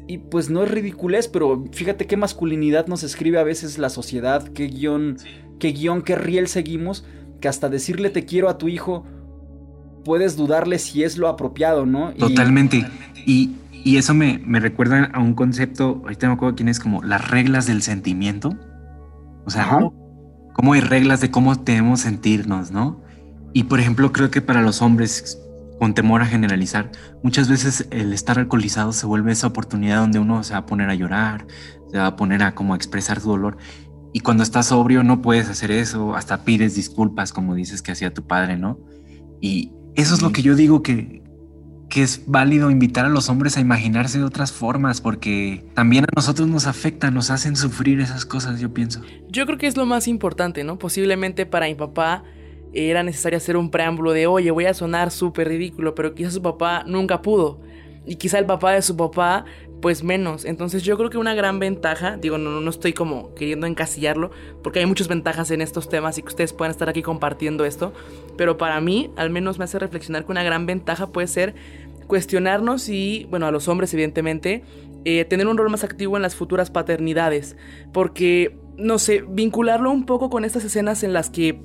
[0.07, 4.47] y pues no es ridiculez, pero fíjate qué masculinidad nos escribe a veces la sociedad,
[4.49, 5.17] qué guion,
[5.59, 7.05] qué guion, qué riel seguimos,
[7.41, 9.03] que hasta decirle te quiero a tu hijo
[10.07, 12.13] puedes dudarle si es lo apropiado, ¿no?
[12.13, 12.85] Totalmente.
[13.25, 17.01] Y, y eso me, me, recuerda a un concepto, ahorita me acuerdo quién es como
[17.03, 18.57] las reglas del sentimiento.
[19.45, 19.79] O sea,
[20.53, 23.01] cómo hay reglas de cómo debemos sentirnos, ¿no?
[23.53, 25.39] Y por ejemplo, creo que para los hombres,
[25.79, 26.91] con temor a generalizar,
[27.23, 30.89] muchas veces el estar alcoholizado se vuelve esa oportunidad donde uno se va a poner
[30.89, 31.47] a llorar,
[31.91, 33.57] se va a poner a como a expresar su dolor.
[34.13, 38.13] Y cuando estás sobrio no puedes hacer eso, hasta pides disculpas, como dices que hacía
[38.13, 38.79] tu padre, ¿no?
[39.39, 41.23] Y, eso es lo que yo digo que,
[41.89, 46.07] que es válido invitar a los hombres a imaginarse de otras formas, porque también a
[46.15, 49.01] nosotros nos afecta, nos hacen sufrir esas cosas, yo pienso.
[49.29, 50.77] Yo creo que es lo más importante, ¿no?
[50.77, 52.23] Posiblemente para mi papá
[52.73, 56.41] era necesario hacer un preámbulo de, oye, voy a sonar súper ridículo, pero quizás su
[56.41, 57.61] papá nunca pudo.
[58.05, 59.45] Y quizá el papá de su papá
[59.81, 60.45] pues menos.
[60.45, 64.31] Entonces yo creo que una gran ventaja, digo, no, no estoy como queriendo encasillarlo,
[64.63, 67.93] porque hay muchas ventajas en estos temas y que ustedes pueden estar aquí compartiendo esto,
[68.37, 71.55] pero para mí al menos me hace reflexionar que una gran ventaja puede ser
[72.07, 74.63] cuestionarnos y, bueno, a los hombres evidentemente,
[75.05, 77.55] eh, tener un rol más activo en las futuras paternidades,
[77.93, 81.61] porque no sé, vincularlo un poco con estas escenas en las que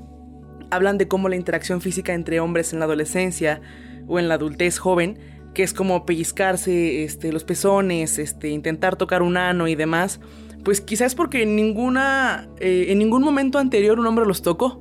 [0.71, 3.61] hablan de cómo la interacción física entre hombres en la adolescencia
[4.09, 5.19] o en la adultez joven,
[5.55, 10.21] que es como pellizcarse este, los pezones, este, intentar tocar un ano y demás,
[10.65, 14.81] pues quizás porque en ninguna, eh, en ningún momento anterior un hombre los tocó.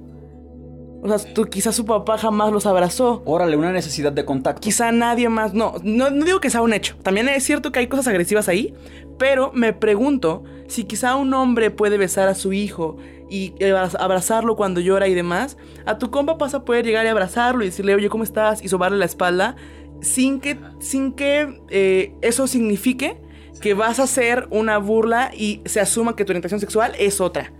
[1.04, 3.24] O sea, tú, quizás su papá jamás los abrazó.
[3.26, 4.62] Órale, una necesidad de contacto.
[4.62, 5.52] Quizá nadie más.
[5.52, 6.96] No, no, no digo que sea un hecho.
[7.02, 8.76] También es cierto que hay cosas agresivas ahí.
[9.18, 12.98] Pero me pregunto si quizá un hombre puede besar a su hijo
[13.32, 13.54] y
[13.98, 15.58] abrazarlo cuando llora y demás.
[15.86, 18.64] A tu compa pasa a poder llegar y abrazarlo y decirle, oye, ¿cómo estás?
[18.64, 19.56] Y sobarle la espalda.
[20.02, 23.18] Sin que, sin que eh, eso signifique
[23.62, 27.54] que vas a hacer una burla y se asuma que tu orientación sexual es otra.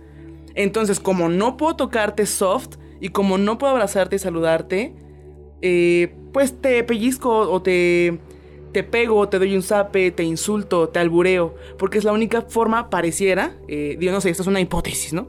[0.54, 4.94] Entonces, como no puedo tocarte soft y como no puedo abrazarte y saludarte,
[5.62, 8.18] eh, pues te pellizco o te,
[8.72, 12.90] te pego, te doy un zape, te insulto, te albureo, porque es la única forma,
[12.90, 15.28] pareciera, eh, digo, no sé, esta es una hipótesis, ¿no?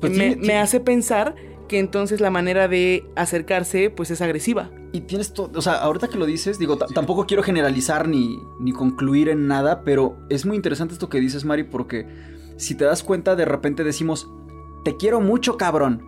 [0.00, 1.34] Pues me, hace pensar
[1.74, 4.70] que entonces la manera de acercarse, pues es agresiva.
[4.92, 8.70] Y tienes todo, o sea, ahorita que lo dices, digo, tampoco quiero generalizar ni, ni
[8.70, 12.06] concluir en nada, pero es muy interesante esto que dices, Mari, porque
[12.58, 14.30] si te das cuenta, de repente decimos,
[14.84, 16.06] te quiero mucho, cabrón.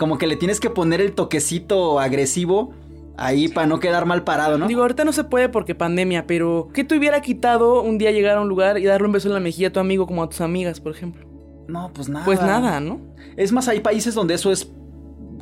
[0.00, 2.72] Como que le tienes que poner el toquecito agresivo
[3.16, 4.66] ahí para no quedar mal parado, ¿no?
[4.66, 8.38] Digo, ahorita no se puede porque pandemia, pero ¿qué te hubiera quitado un día llegar
[8.38, 10.28] a un lugar y darle un beso en la mejilla a tu amigo como a
[10.28, 11.24] tus amigas, por ejemplo?
[11.68, 12.24] no, pues nada.
[12.24, 13.00] Pues nada, ¿no?
[13.36, 14.68] Es más, hay países donde eso es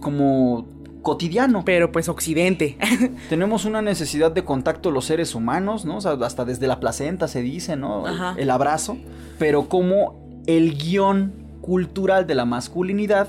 [0.03, 0.67] como
[1.01, 1.65] cotidiano.
[1.65, 2.77] Pero pues Occidente.
[3.31, 5.97] Tenemos una necesidad de contacto los seres humanos, ¿no?
[5.97, 8.07] O sea, hasta desde la placenta se dice, ¿no?
[8.07, 8.35] El- Ajá.
[8.39, 8.99] El abrazo.
[9.39, 13.29] Pero como el guion cultural de la masculinidad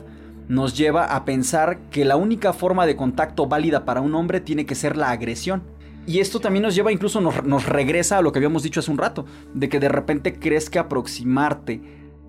[0.49, 4.65] nos lleva a pensar que la única forma de contacto válida para un hombre tiene
[4.65, 5.63] que ser la agresión.
[6.05, 8.91] Y esto también nos lleva, incluso nos, nos regresa a lo que habíamos dicho hace
[8.91, 11.81] un rato, de que de repente crees que aproximarte,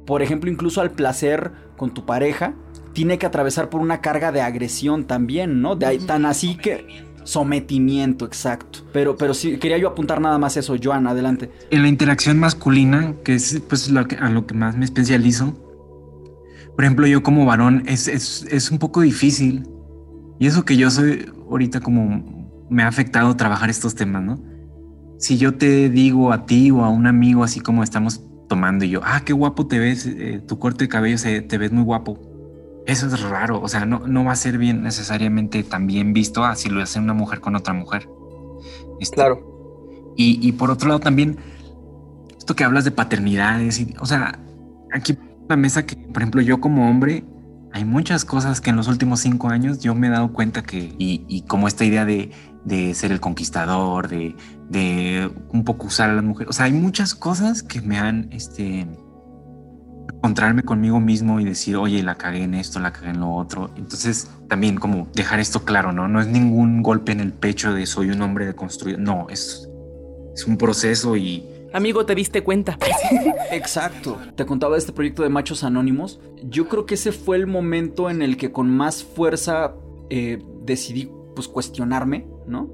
[0.06, 2.54] por ejemplo, incluso al placer con tu pareja,
[2.94, 5.76] tiene que atravesar por una carga de agresión también, ¿no?
[5.76, 7.12] De ahí, tan así que...
[7.26, 8.80] Sometimiento, exacto.
[8.92, 10.76] Pero, pero sí, quería yo apuntar nada más eso.
[10.82, 11.50] Joan, adelante.
[11.70, 15.54] En la interacción masculina, que es pues lo que- a lo que más me especializo,
[16.76, 19.66] por ejemplo, yo como varón es, es, es un poco difícil.
[20.38, 24.38] Y eso que yo soy ahorita como me ha afectado trabajar estos temas, ¿no?
[25.18, 28.90] Si yo te digo a ti o a un amigo así como estamos tomando y
[28.90, 31.84] yo, ah, qué guapo te ves, eh, tu corte de cabello se, te ves muy
[31.84, 32.20] guapo.
[32.86, 36.44] Eso es raro, o sea, no, no va a ser bien necesariamente tan bien visto
[36.44, 38.08] así lo hace una mujer con otra mujer.
[39.00, 39.22] Este,
[40.16, 41.38] Y, y por otro lado también,
[42.36, 44.38] esto que hablas de paternidades, y, o sea,
[44.92, 47.24] aquí en la mesa que, por ejemplo, yo como hombre,
[47.72, 50.94] hay muchas cosas que en los últimos cinco años yo me he dado cuenta que,
[50.98, 52.30] y, y como esta idea de,
[52.64, 54.36] de ser el conquistador, de,
[54.68, 58.28] de un poco usar a la mujer, o sea, hay muchas cosas que me han,
[58.30, 58.86] este,
[60.12, 63.70] encontrarme conmigo mismo y decir, oye, la cagué en esto, la cagué en lo otro.
[63.76, 66.08] Entonces, también como dejar esto claro, ¿no?
[66.08, 68.98] No es ningún golpe en el pecho de soy un hombre deconstruido.
[68.98, 69.68] No, es,
[70.34, 72.78] es un proceso y Amigo, te diste cuenta.
[73.50, 74.16] Exacto.
[74.36, 76.20] Te contaba de este proyecto de Machos Anónimos.
[76.44, 79.74] Yo creo que ese fue el momento en el que con más fuerza
[80.08, 82.70] eh, decidí pues cuestionarme, ¿no?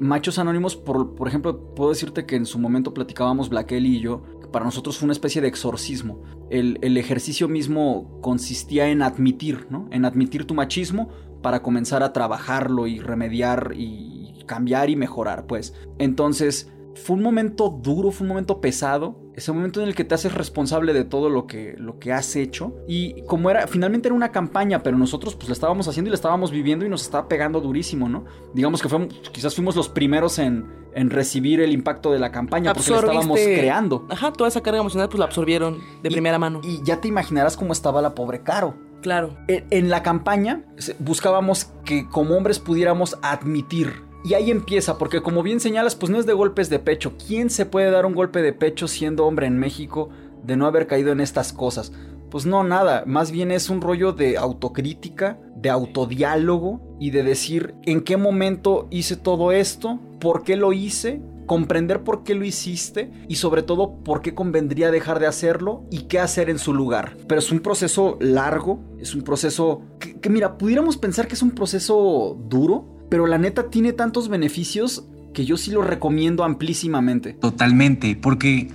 [0.00, 4.00] Machos Anónimos, por, por ejemplo, puedo decirte que en su momento platicábamos Black Ellie y
[4.00, 6.22] yo, para nosotros fue una especie de exorcismo.
[6.50, 9.88] El, el ejercicio mismo consistía en admitir, ¿no?
[9.90, 11.08] En admitir tu machismo
[11.42, 15.74] para comenzar a trabajarlo y remediar y cambiar y mejorar, pues.
[15.98, 16.70] Entonces,
[17.04, 19.16] fue un momento duro, fue un momento pesado.
[19.34, 22.36] Ese momento en el que te haces responsable de todo lo que, lo que has
[22.36, 22.74] hecho.
[22.86, 26.16] Y como era, finalmente era una campaña, pero nosotros pues la estábamos haciendo y la
[26.16, 28.24] estábamos viviendo y nos estaba pegando durísimo, ¿no?
[28.54, 32.74] Digamos que fue, quizás fuimos los primeros en, en recibir el impacto de la campaña
[32.74, 34.06] porque la estábamos creando.
[34.10, 36.60] Ajá, toda esa carga emocional pues la absorbieron de Y- primera mano.
[36.62, 38.74] Y ya te imaginarás cómo estaba la pobre Caro.
[39.00, 39.34] Claro.
[39.48, 40.64] En en la campaña
[40.98, 44.02] buscábamos que como hombres pudiéramos admitir.
[44.22, 47.14] Y ahí empieza, porque como bien señalas, pues no es de golpes de pecho.
[47.26, 50.10] ¿Quién se puede dar un golpe de pecho siendo hombre en México
[50.42, 51.92] de no haber caído en estas cosas?
[52.30, 53.04] Pues no, nada.
[53.06, 58.86] Más bien es un rollo de autocrítica, de autodiálogo y de decir en qué momento
[58.90, 63.96] hice todo esto, por qué lo hice, comprender por qué lo hiciste y sobre todo
[64.04, 67.16] por qué convendría dejar de hacerlo y qué hacer en su lugar.
[67.26, 71.42] Pero es un proceso largo, es un proceso que, que, mira, pudiéramos pensar que es
[71.42, 77.34] un proceso duro, pero la neta tiene tantos beneficios que yo sí lo recomiendo amplísimamente.
[77.34, 78.70] Totalmente, porque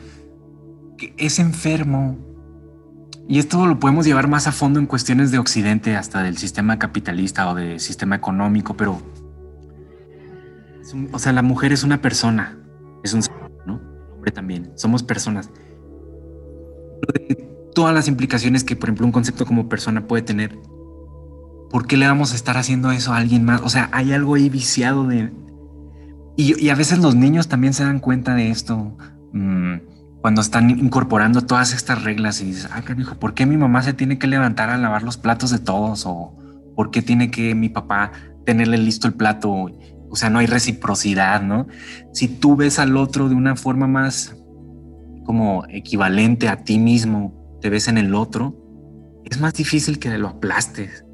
[1.17, 2.17] es enfermo.
[3.27, 6.77] Y esto lo podemos llevar más a fondo en cuestiones de Occidente, hasta del sistema
[6.77, 9.01] capitalista o del sistema económico, pero...
[10.93, 12.59] un- o sea, la mujer es una persona,
[13.03, 13.21] es un.
[13.65, 13.79] El
[14.13, 15.49] hombre también, somos personas.
[17.73, 20.57] Todas las implicaciones que, por ejemplo, un concepto como persona puede tener.
[21.75, 23.59] ¿Por qué le vamos a estar haciendo eso a alguien más?
[23.61, 25.33] O sea, hay algo ahí viciado de...
[26.37, 28.95] Y, a veces los niños también se dan cuenta de esto
[29.33, 29.75] mm,
[30.21, 33.91] cuando están incorporando todas estas reglas y dices, ah, hijo, ¿por qué mi mamá se
[33.91, 36.05] tiene que levantar a lavar los platos de todos?
[36.05, 36.37] ¿O
[36.77, 38.13] por qué tiene que mi papá
[38.45, 39.51] tenerle listo el plato?
[40.09, 41.67] O sea, no hay reciprocidad, ¿no?
[42.13, 44.33] Si tú ves al otro de una forma más
[45.25, 48.55] como equivalente a ti mismo, te ves en el otro,
[49.25, 51.04] es más difícil que lo aplastes.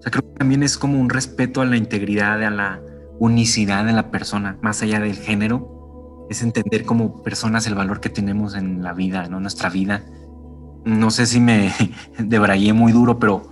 [0.00, 2.80] O sea, creo que también es como un respeto a la integridad, a la
[3.18, 8.08] unicidad de la persona, más allá del género, es entender como personas el valor que
[8.08, 9.40] tenemos en la vida, ¿no?
[9.40, 10.02] Nuestra vida.
[10.86, 11.70] No sé si me
[12.18, 13.50] debrayé muy duro, pero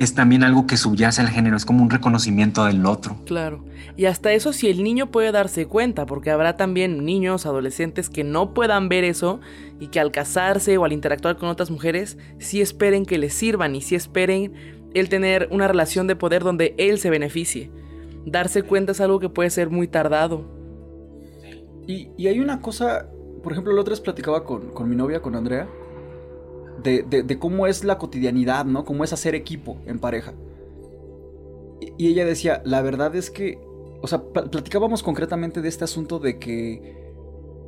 [0.00, 3.16] es también algo que subyace al género, es como un reconocimiento del otro.
[3.24, 3.64] Claro.
[3.96, 8.24] Y hasta eso si el niño puede darse cuenta, porque habrá también niños, adolescentes que
[8.24, 9.40] no puedan ver eso
[9.78, 13.76] y que al casarse o al interactuar con otras mujeres, sí esperen que les sirvan
[13.76, 14.52] y sí esperen
[14.94, 17.70] el tener una relación de poder donde él se beneficie
[18.24, 20.44] darse cuenta es algo que puede ser muy tardado.
[21.86, 23.10] Y, hay una cosa,
[23.42, 25.68] por ejemplo, la otra vez platicaba con, mi novia, con Andrea,
[26.82, 28.84] de, cómo es la cotidianidad, ¿no?
[28.84, 30.32] Cómo es hacer equipo en pareja.
[31.98, 33.58] Y, ella decía, la verdad es que,
[34.00, 37.12] o sea, platicábamos concretamente de este asunto de que,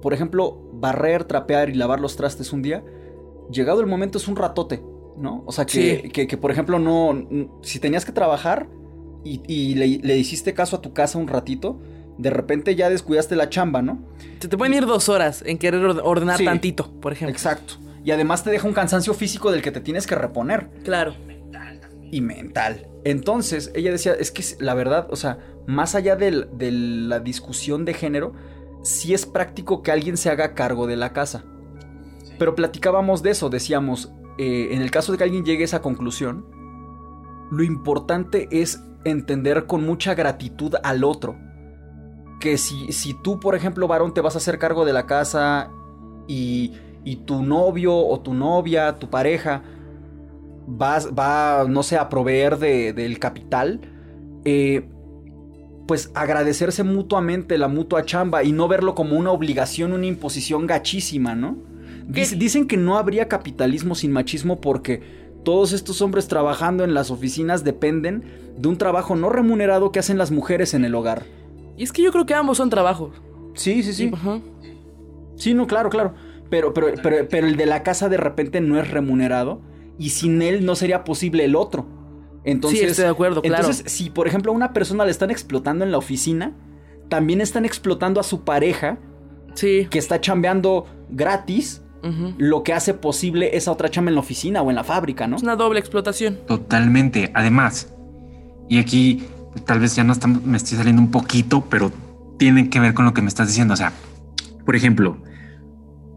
[0.01, 2.83] por ejemplo, barrer, trapear y lavar los trastes un día,
[3.51, 4.83] llegado el momento es un ratote,
[5.19, 5.43] ¿no?
[5.47, 8.69] O sea, que, que por ejemplo, no, si tenías que trabajar,
[9.27, 11.81] y, le, hiciste caso a tu casa un ratito,
[12.19, 13.99] de repente ya descuidaste la chamba, ¿no?
[14.41, 17.35] Se te pueden ir dos horas en querer ordenar tantito, por ejemplo.
[17.35, 17.75] Exacto.
[18.05, 20.71] Y además te deja un cansancio físico del que te tienes que reponer.
[20.85, 21.15] Claro.
[22.11, 22.87] Y mental.
[23.05, 27.95] Entonces, ella decía, es que la verdad, o sea, más allá de la discusión de
[27.95, 28.33] género,
[28.83, 31.45] sí es práctico que alguien se haga cargo de la casa.
[32.39, 35.83] Pero platicábamos de eso, decíamos, eh, en el caso de que alguien llegue a esa
[35.83, 36.47] conclusión,
[37.51, 41.37] lo importante es entender con mucha gratitud al otro.
[42.41, 45.71] Que si, si tú, por ejemplo, varón, te vas a hacer cargo de la casa
[46.27, 46.73] y,
[47.05, 49.63] y tu novio o tu novia, tu pareja,
[50.67, 53.81] vas, va, no sé, a proveer del capital,
[54.45, 54.89] eh,
[55.87, 61.35] pues agradecerse mutuamente la mutua chamba y no verlo como una obligación, una imposición gachísima,
[61.35, 61.57] ¿no?
[62.07, 65.03] Dicen que no habría capitalismo sin machismo porque
[65.45, 68.25] todos estos hombres trabajando en las oficinas dependen
[68.59, 71.25] de un trabajo no remunerado que hacen las mujeres en el hogar.
[71.77, 73.13] Y es que yo creo que ambos son trabajos.
[73.55, 74.11] Sí, sí, sí.
[75.37, 76.15] Sí, no, claro, claro.
[76.51, 79.61] Pero, pero, pero, el de la casa de repente no es remunerado
[79.99, 81.87] y sin él no sería posible el otro.
[82.45, 83.65] Entonces, sí, estoy de acuerdo, claro.
[83.65, 86.55] Entonces, si por ejemplo a una persona le están explotando en la oficina,
[87.09, 88.99] también están explotando a su pareja.
[89.55, 89.87] Sí.
[89.91, 91.83] Que está chambeando gratis
[92.39, 95.37] lo que hace posible esa otra chamba en la oficina o en la fábrica, ¿no?
[95.37, 96.39] Es una doble explotación.
[96.47, 97.33] Totalmente.
[97.35, 97.93] Además,
[98.69, 99.25] y aquí
[99.65, 101.91] tal vez ya no me estoy saliendo un poquito, pero
[102.39, 103.75] tiene que ver con lo que me estás diciendo.
[103.75, 103.93] O sea,
[104.65, 105.19] por ejemplo,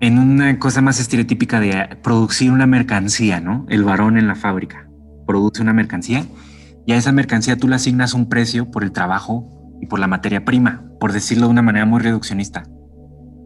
[0.01, 3.65] en una cosa más estereotípica de producir una mercancía, ¿no?
[3.69, 4.89] El varón en la fábrica
[5.27, 6.25] produce una mercancía
[6.85, 10.07] y a esa mercancía tú le asignas un precio por el trabajo y por la
[10.07, 12.63] materia prima, por decirlo de una manera muy reduccionista.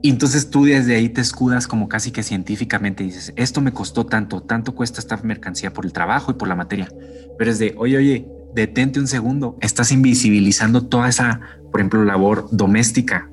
[0.05, 4.05] Y entonces tú desde ahí te escudas como casi que científicamente dices, esto me costó
[4.05, 6.89] tanto, tanto cuesta esta mercancía por el trabajo y por la materia.
[7.37, 11.39] Pero es de, oye, oye, detente un segundo, estás invisibilizando toda esa,
[11.71, 13.29] por ejemplo, labor doméstica.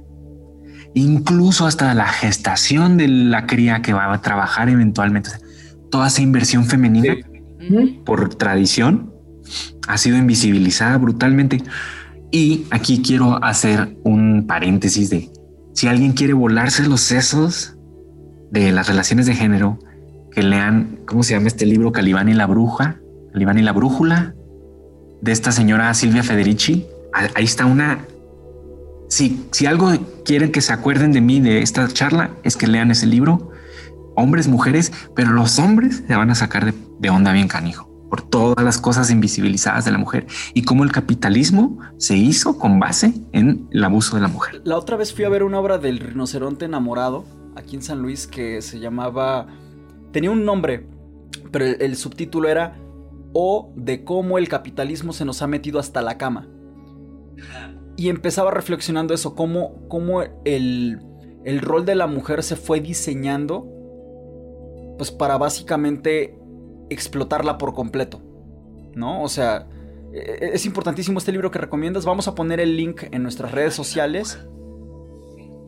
[0.95, 5.31] Incluso hasta la gestación de la cría que va a trabajar eventualmente.
[5.91, 7.17] toda esa inversión femenina
[8.05, 9.13] por tradición
[9.89, 11.61] ha sido invisibilizada brutalmente.
[12.31, 15.31] Y aquí quiero hacer un paréntesis de
[15.75, 17.77] si alguien quiere volarse los sesos
[18.51, 19.79] de las relaciones de género,
[20.33, 21.93] que lean, ¿cómo se llama este libro?
[21.93, 23.01] Calibán y la bruja,
[23.33, 24.35] Calibán y la brújula,
[25.21, 26.87] de esta señora Silvia Federici.
[27.13, 28.05] Ahí está una...
[29.09, 29.91] Si, si algo
[30.25, 33.51] quieren que se acuerden de mí de esta charla, es que lean ese libro,
[34.15, 38.23] hombres, mujeres, pero los hombres se van a sacar de, de onda bien canijo por
[38.23, 43.15] todas las cosas invisibilizadas de la mujer y cómo el capitalismo se hizo con base
[43.33, 44.61] en el abuso de la mujer.
[44.65, 47.25] La otra vez fui a ver una obra del rinoceronte enamorado
[47.57, 49.47] aquí en San Luis que se llamaba...
[50.13, 50.87] tenía un nombre,
[51.53, 52.77] pero el, subtítulo era
[53.33, 56.49] O de cómo el capitalismo se nos ha metido hasta la cama.
[57.97, 61.01] Y empezaba reflexionando eso, cómo, cómo el,
[61.45, 63.69] el rol de la mujer se fue diseñando
[64.99, 66.40] pues para básicamente
[66.91, 68.21] explotarla por completo.
[68.95, 69.23] ¿No?
[69.23, 69.67] O sea,
[70.13, 72.05] e, e, es importantísimo este libro que recomiendas.
[72.05, 74.39] Vamos a poner el link en nuestras redes sociales.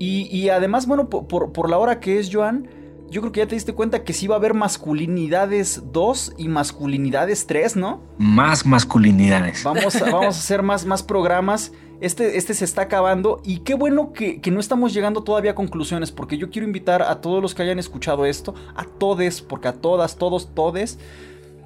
[0.05, 2.69] Y, además, bueno, por, la hora que es, Joan,
[3.09, 6.49] yo creo que ya te diste cuenta que sí va a haber masculinidades 2 y
[6.49, 8.03] masculinidades 3, ¿no?
[8.19, 9.63] Más masculinidades.
[9.63, 11.73] Vamos a, vamos a hacer más, más programas.
[12.01, 15.55] Este, este se está acabando y qué bueno que, que, no estamos llegando todavía a
[15.55, 19.69] conclusiones porque yo quiero invitar a todos los que hayan escuchado esto, a todes, porque
[19.69, 20.99] a todas, todos, todes,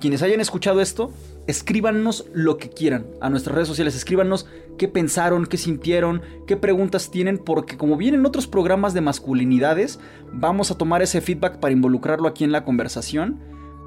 [0.01, 1.11] quienes hayan escuchado esto,
[1.47, 4.47] escríbanos lo que quieran a nuestras redes sociales, escríbanos
[4.79, 9.99] qué pensaron, qué sintieron, qué preguntas tienen, porque como vienen otros programas de masculinidades,
[10.33, 13.41] vamos a tomar ese feedback para involucrarlo aquí en la conversación.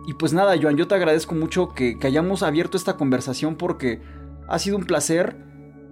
[0.08, 4.02] Y pues nada, Joan, yo te agradezco mucho que, que hayamos abierto esta conversación porque
[4.48, 5.36] ha sido un placer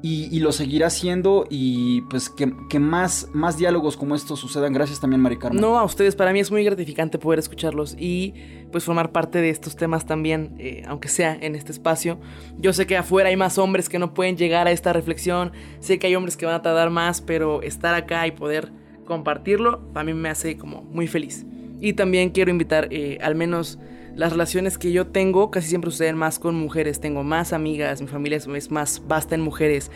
[0.08, 4.72] y, lo seguirá haciendo y pues que, que, más, más diálogos como estos sucedan.
[4.72, 5.60] Gracias también, Mari Carmen.
[5.60, 8.34] No, a ustedes, para mí es muy gratificante poder escucharlos y
[8.72, 12.20] pues formar parte de estos temas también, eh, aunque sea en este espacio.
[12.58, 16.00] Yo sé que afuera hay más hombres que no pueden llegar a esta reflexión, sé
[16.00, 18.72] que hay hombres que van a tardar más, pero estar acá y poder
[19.06, 21.46] compartirlo, a mí me hace como muy feliz.
[21.80, 23.78] Y también quiero invitar eh, al menos
[24.18, 27.00] las relaciones que yo tengo casi siempre suceden más con mujeres.
[27.00, 29.92] Tengo más amigas, mi familia es más vasta en mujeres.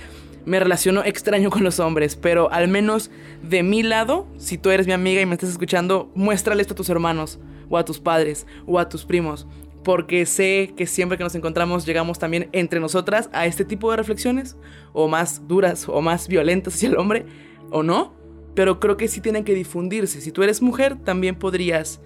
[0.45, 3.09] Me relaciono extraño con los hombres, pero al menos
[3.41, 6.77] de mi lado, si tú eres mi amiga y me estás escuchando, muéstrale esto a
[6.77, 9.47] tus hermanos, o a tus padres, o a tus primos.
[9.83, 13.97] Porque sé que siempre que nos encontramos llegamos también entre nosotras a este tipo de
[13.97, 14.55] reflexiones,
[14.93, 17.25] o más duras, o más violentas hacia el hombre,
[17.71, 18.13] o no.
[18.53, 20.21] Pero creo que sí tienen que difundirse.
[20.21, 22.01] Si tú eres mujer, también podrías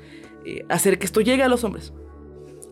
[0.45, 1.91] eh, hacer que esto llegue a los hombres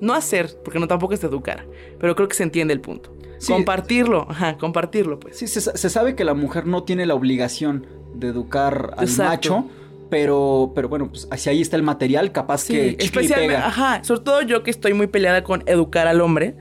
[0.03, 1.65] no hacer, porque no tampoco es educar,
[1.99, 3.15] pero creo que se entiende el punto.
[3.37, 3.51] Sí.
[3.51, 5.37] Compartirlo, ajá, compartirlo, pues.
[5.37, 9.57] Sí, se, se, sabe que la mujer no tiene la obligación de educar al Exacto.
[9.57, 9.69] macho,
[10.09, 13.67] pero, pero bueno, pues hacia ahí está el material, capaz sí, que especialmente, pega.
[13.67, 16.55] ajá, sobre todo yo que estoy muy peleada con educar al hombre,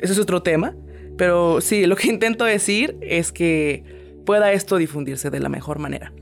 [0.00, 0.74] eso es otro tema,
[1.18, 3.84] pero sí, lo que intento decir es que
[4.24, 6.12] pueda esto difundirse de la mejor manera.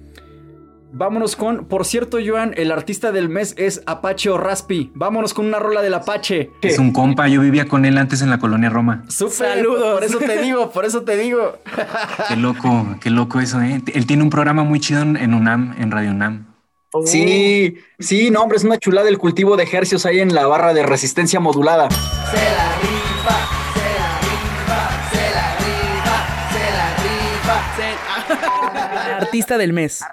[0.95, 4.93] Vámonos con, por cierto, Joan, el artista del mes es Apache o Raspi.
[4.95, 6.51] Vámonos con una rola del Apache.
[6.61, 9.03] Es un compa, yo vivía con él antes en la colonia Roma.
[9.09, 9.95] Súper, Saludos.
[9.95, 11.57] Por eso te digo, por eso te digo.
[12.29, 13.81] Qué loco, qué loco eso, ¿eh?
[13.95, 16.47] Él tiene un programa muy chido en UNAM, en Radio UNAM.
[16.93, 17.07] Oh.
[17.07, 20.75] Sí, sí, no, hombre, es una chulada el cultivo de ejercios ahí en la barra
[20.75, 21.89] de resistencia modulada.
[21.91, 23.37] Se la rifa,
[23.73, 24.81] se la rifa,
[25.11, 29.17] se la rifa, se la rifa.
[29.23, 30.05] Artista del mes.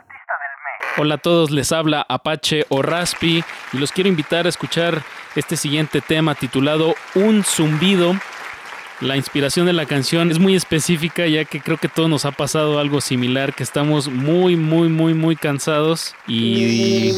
[1.02, 3.42] Hola a todos, les habla Apache o Raspi
[3.72, 5.02] y los quiero invitar a escuchar
[5.38, 8.16] este siguiente tema titulado Un zumbido.
[9.00, 12.34] La inspiración de la canción es muy específica ya que creo que todos nos ha
[12.34, 17.14] pasado algo similar, que estamos muy, muy, muy, muy cansados y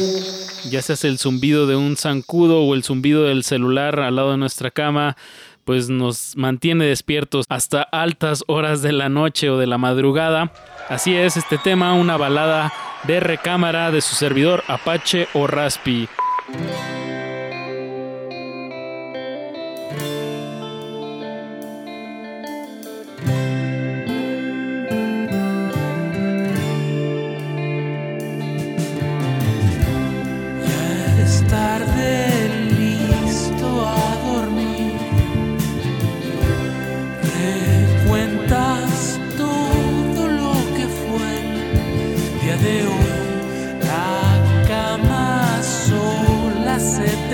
[0.70, 4.30] ya se hace el zumbido de un zancudo o el zumbido del celular al lado
[4.30, 5.16] de nuestra cama,
[5.64, 10.52] pues nos mantiene despiertos hasta altas horas de la noche o de la madrugada.
[10.88, 12.72] Así es este tema, una balada
[13.04, 16.08] de recámara de su servidor Apache o Raspi.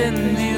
[0.09, 0.58] Se tendió.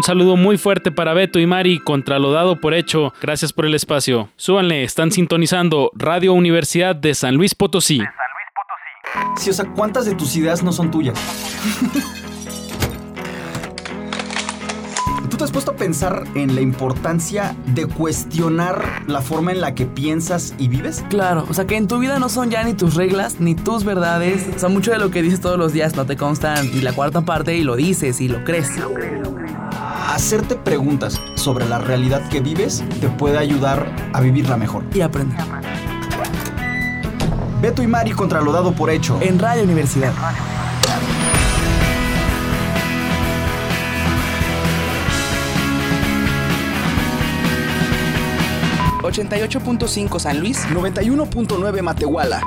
[0.00, 3.12] Un saludo muy fuerte para Beto y Mari contra lo dado por hecho.
[3.20, 4.30] Gracias por el espacio.
[4.36, 8.00] Súbanle, están sintonizando Radio Universidad de San Luis Potosí.
[9.36, 11.18] Sí, o sea, ¿cuántas de tus ideas no son tuyas?
[15.40, 19.86] Te has puesto a pensar en la importancia de cuestionar la forma en la que
[19.86, 21.02] piensas y vives?
[21.08, 23.84] Claro, o sea que en tu vida no son ya ni tus reglas ni tus
[23.84, 24.46] verdades.
[24.54, 26.92] O sea, mucho de lo que dices todos los días no te consta ni la
[26.92, 28.68] cuarta parte y lo dices y lo crees.
[30.08, 34.84] Hacerte preguntas sobre la realidad que vives te puede ayudar a vivirla mejor.
[34.92, 35.38] Y aprender.
[37.62, 39.18] Beto y Mari contra lo dado por hecho.
[39.22, 40.12] En Radio Universidad.
[49.10, 50.64] ...88.5 San Luis...
[50.66, 52.40] 91.9 Matehuala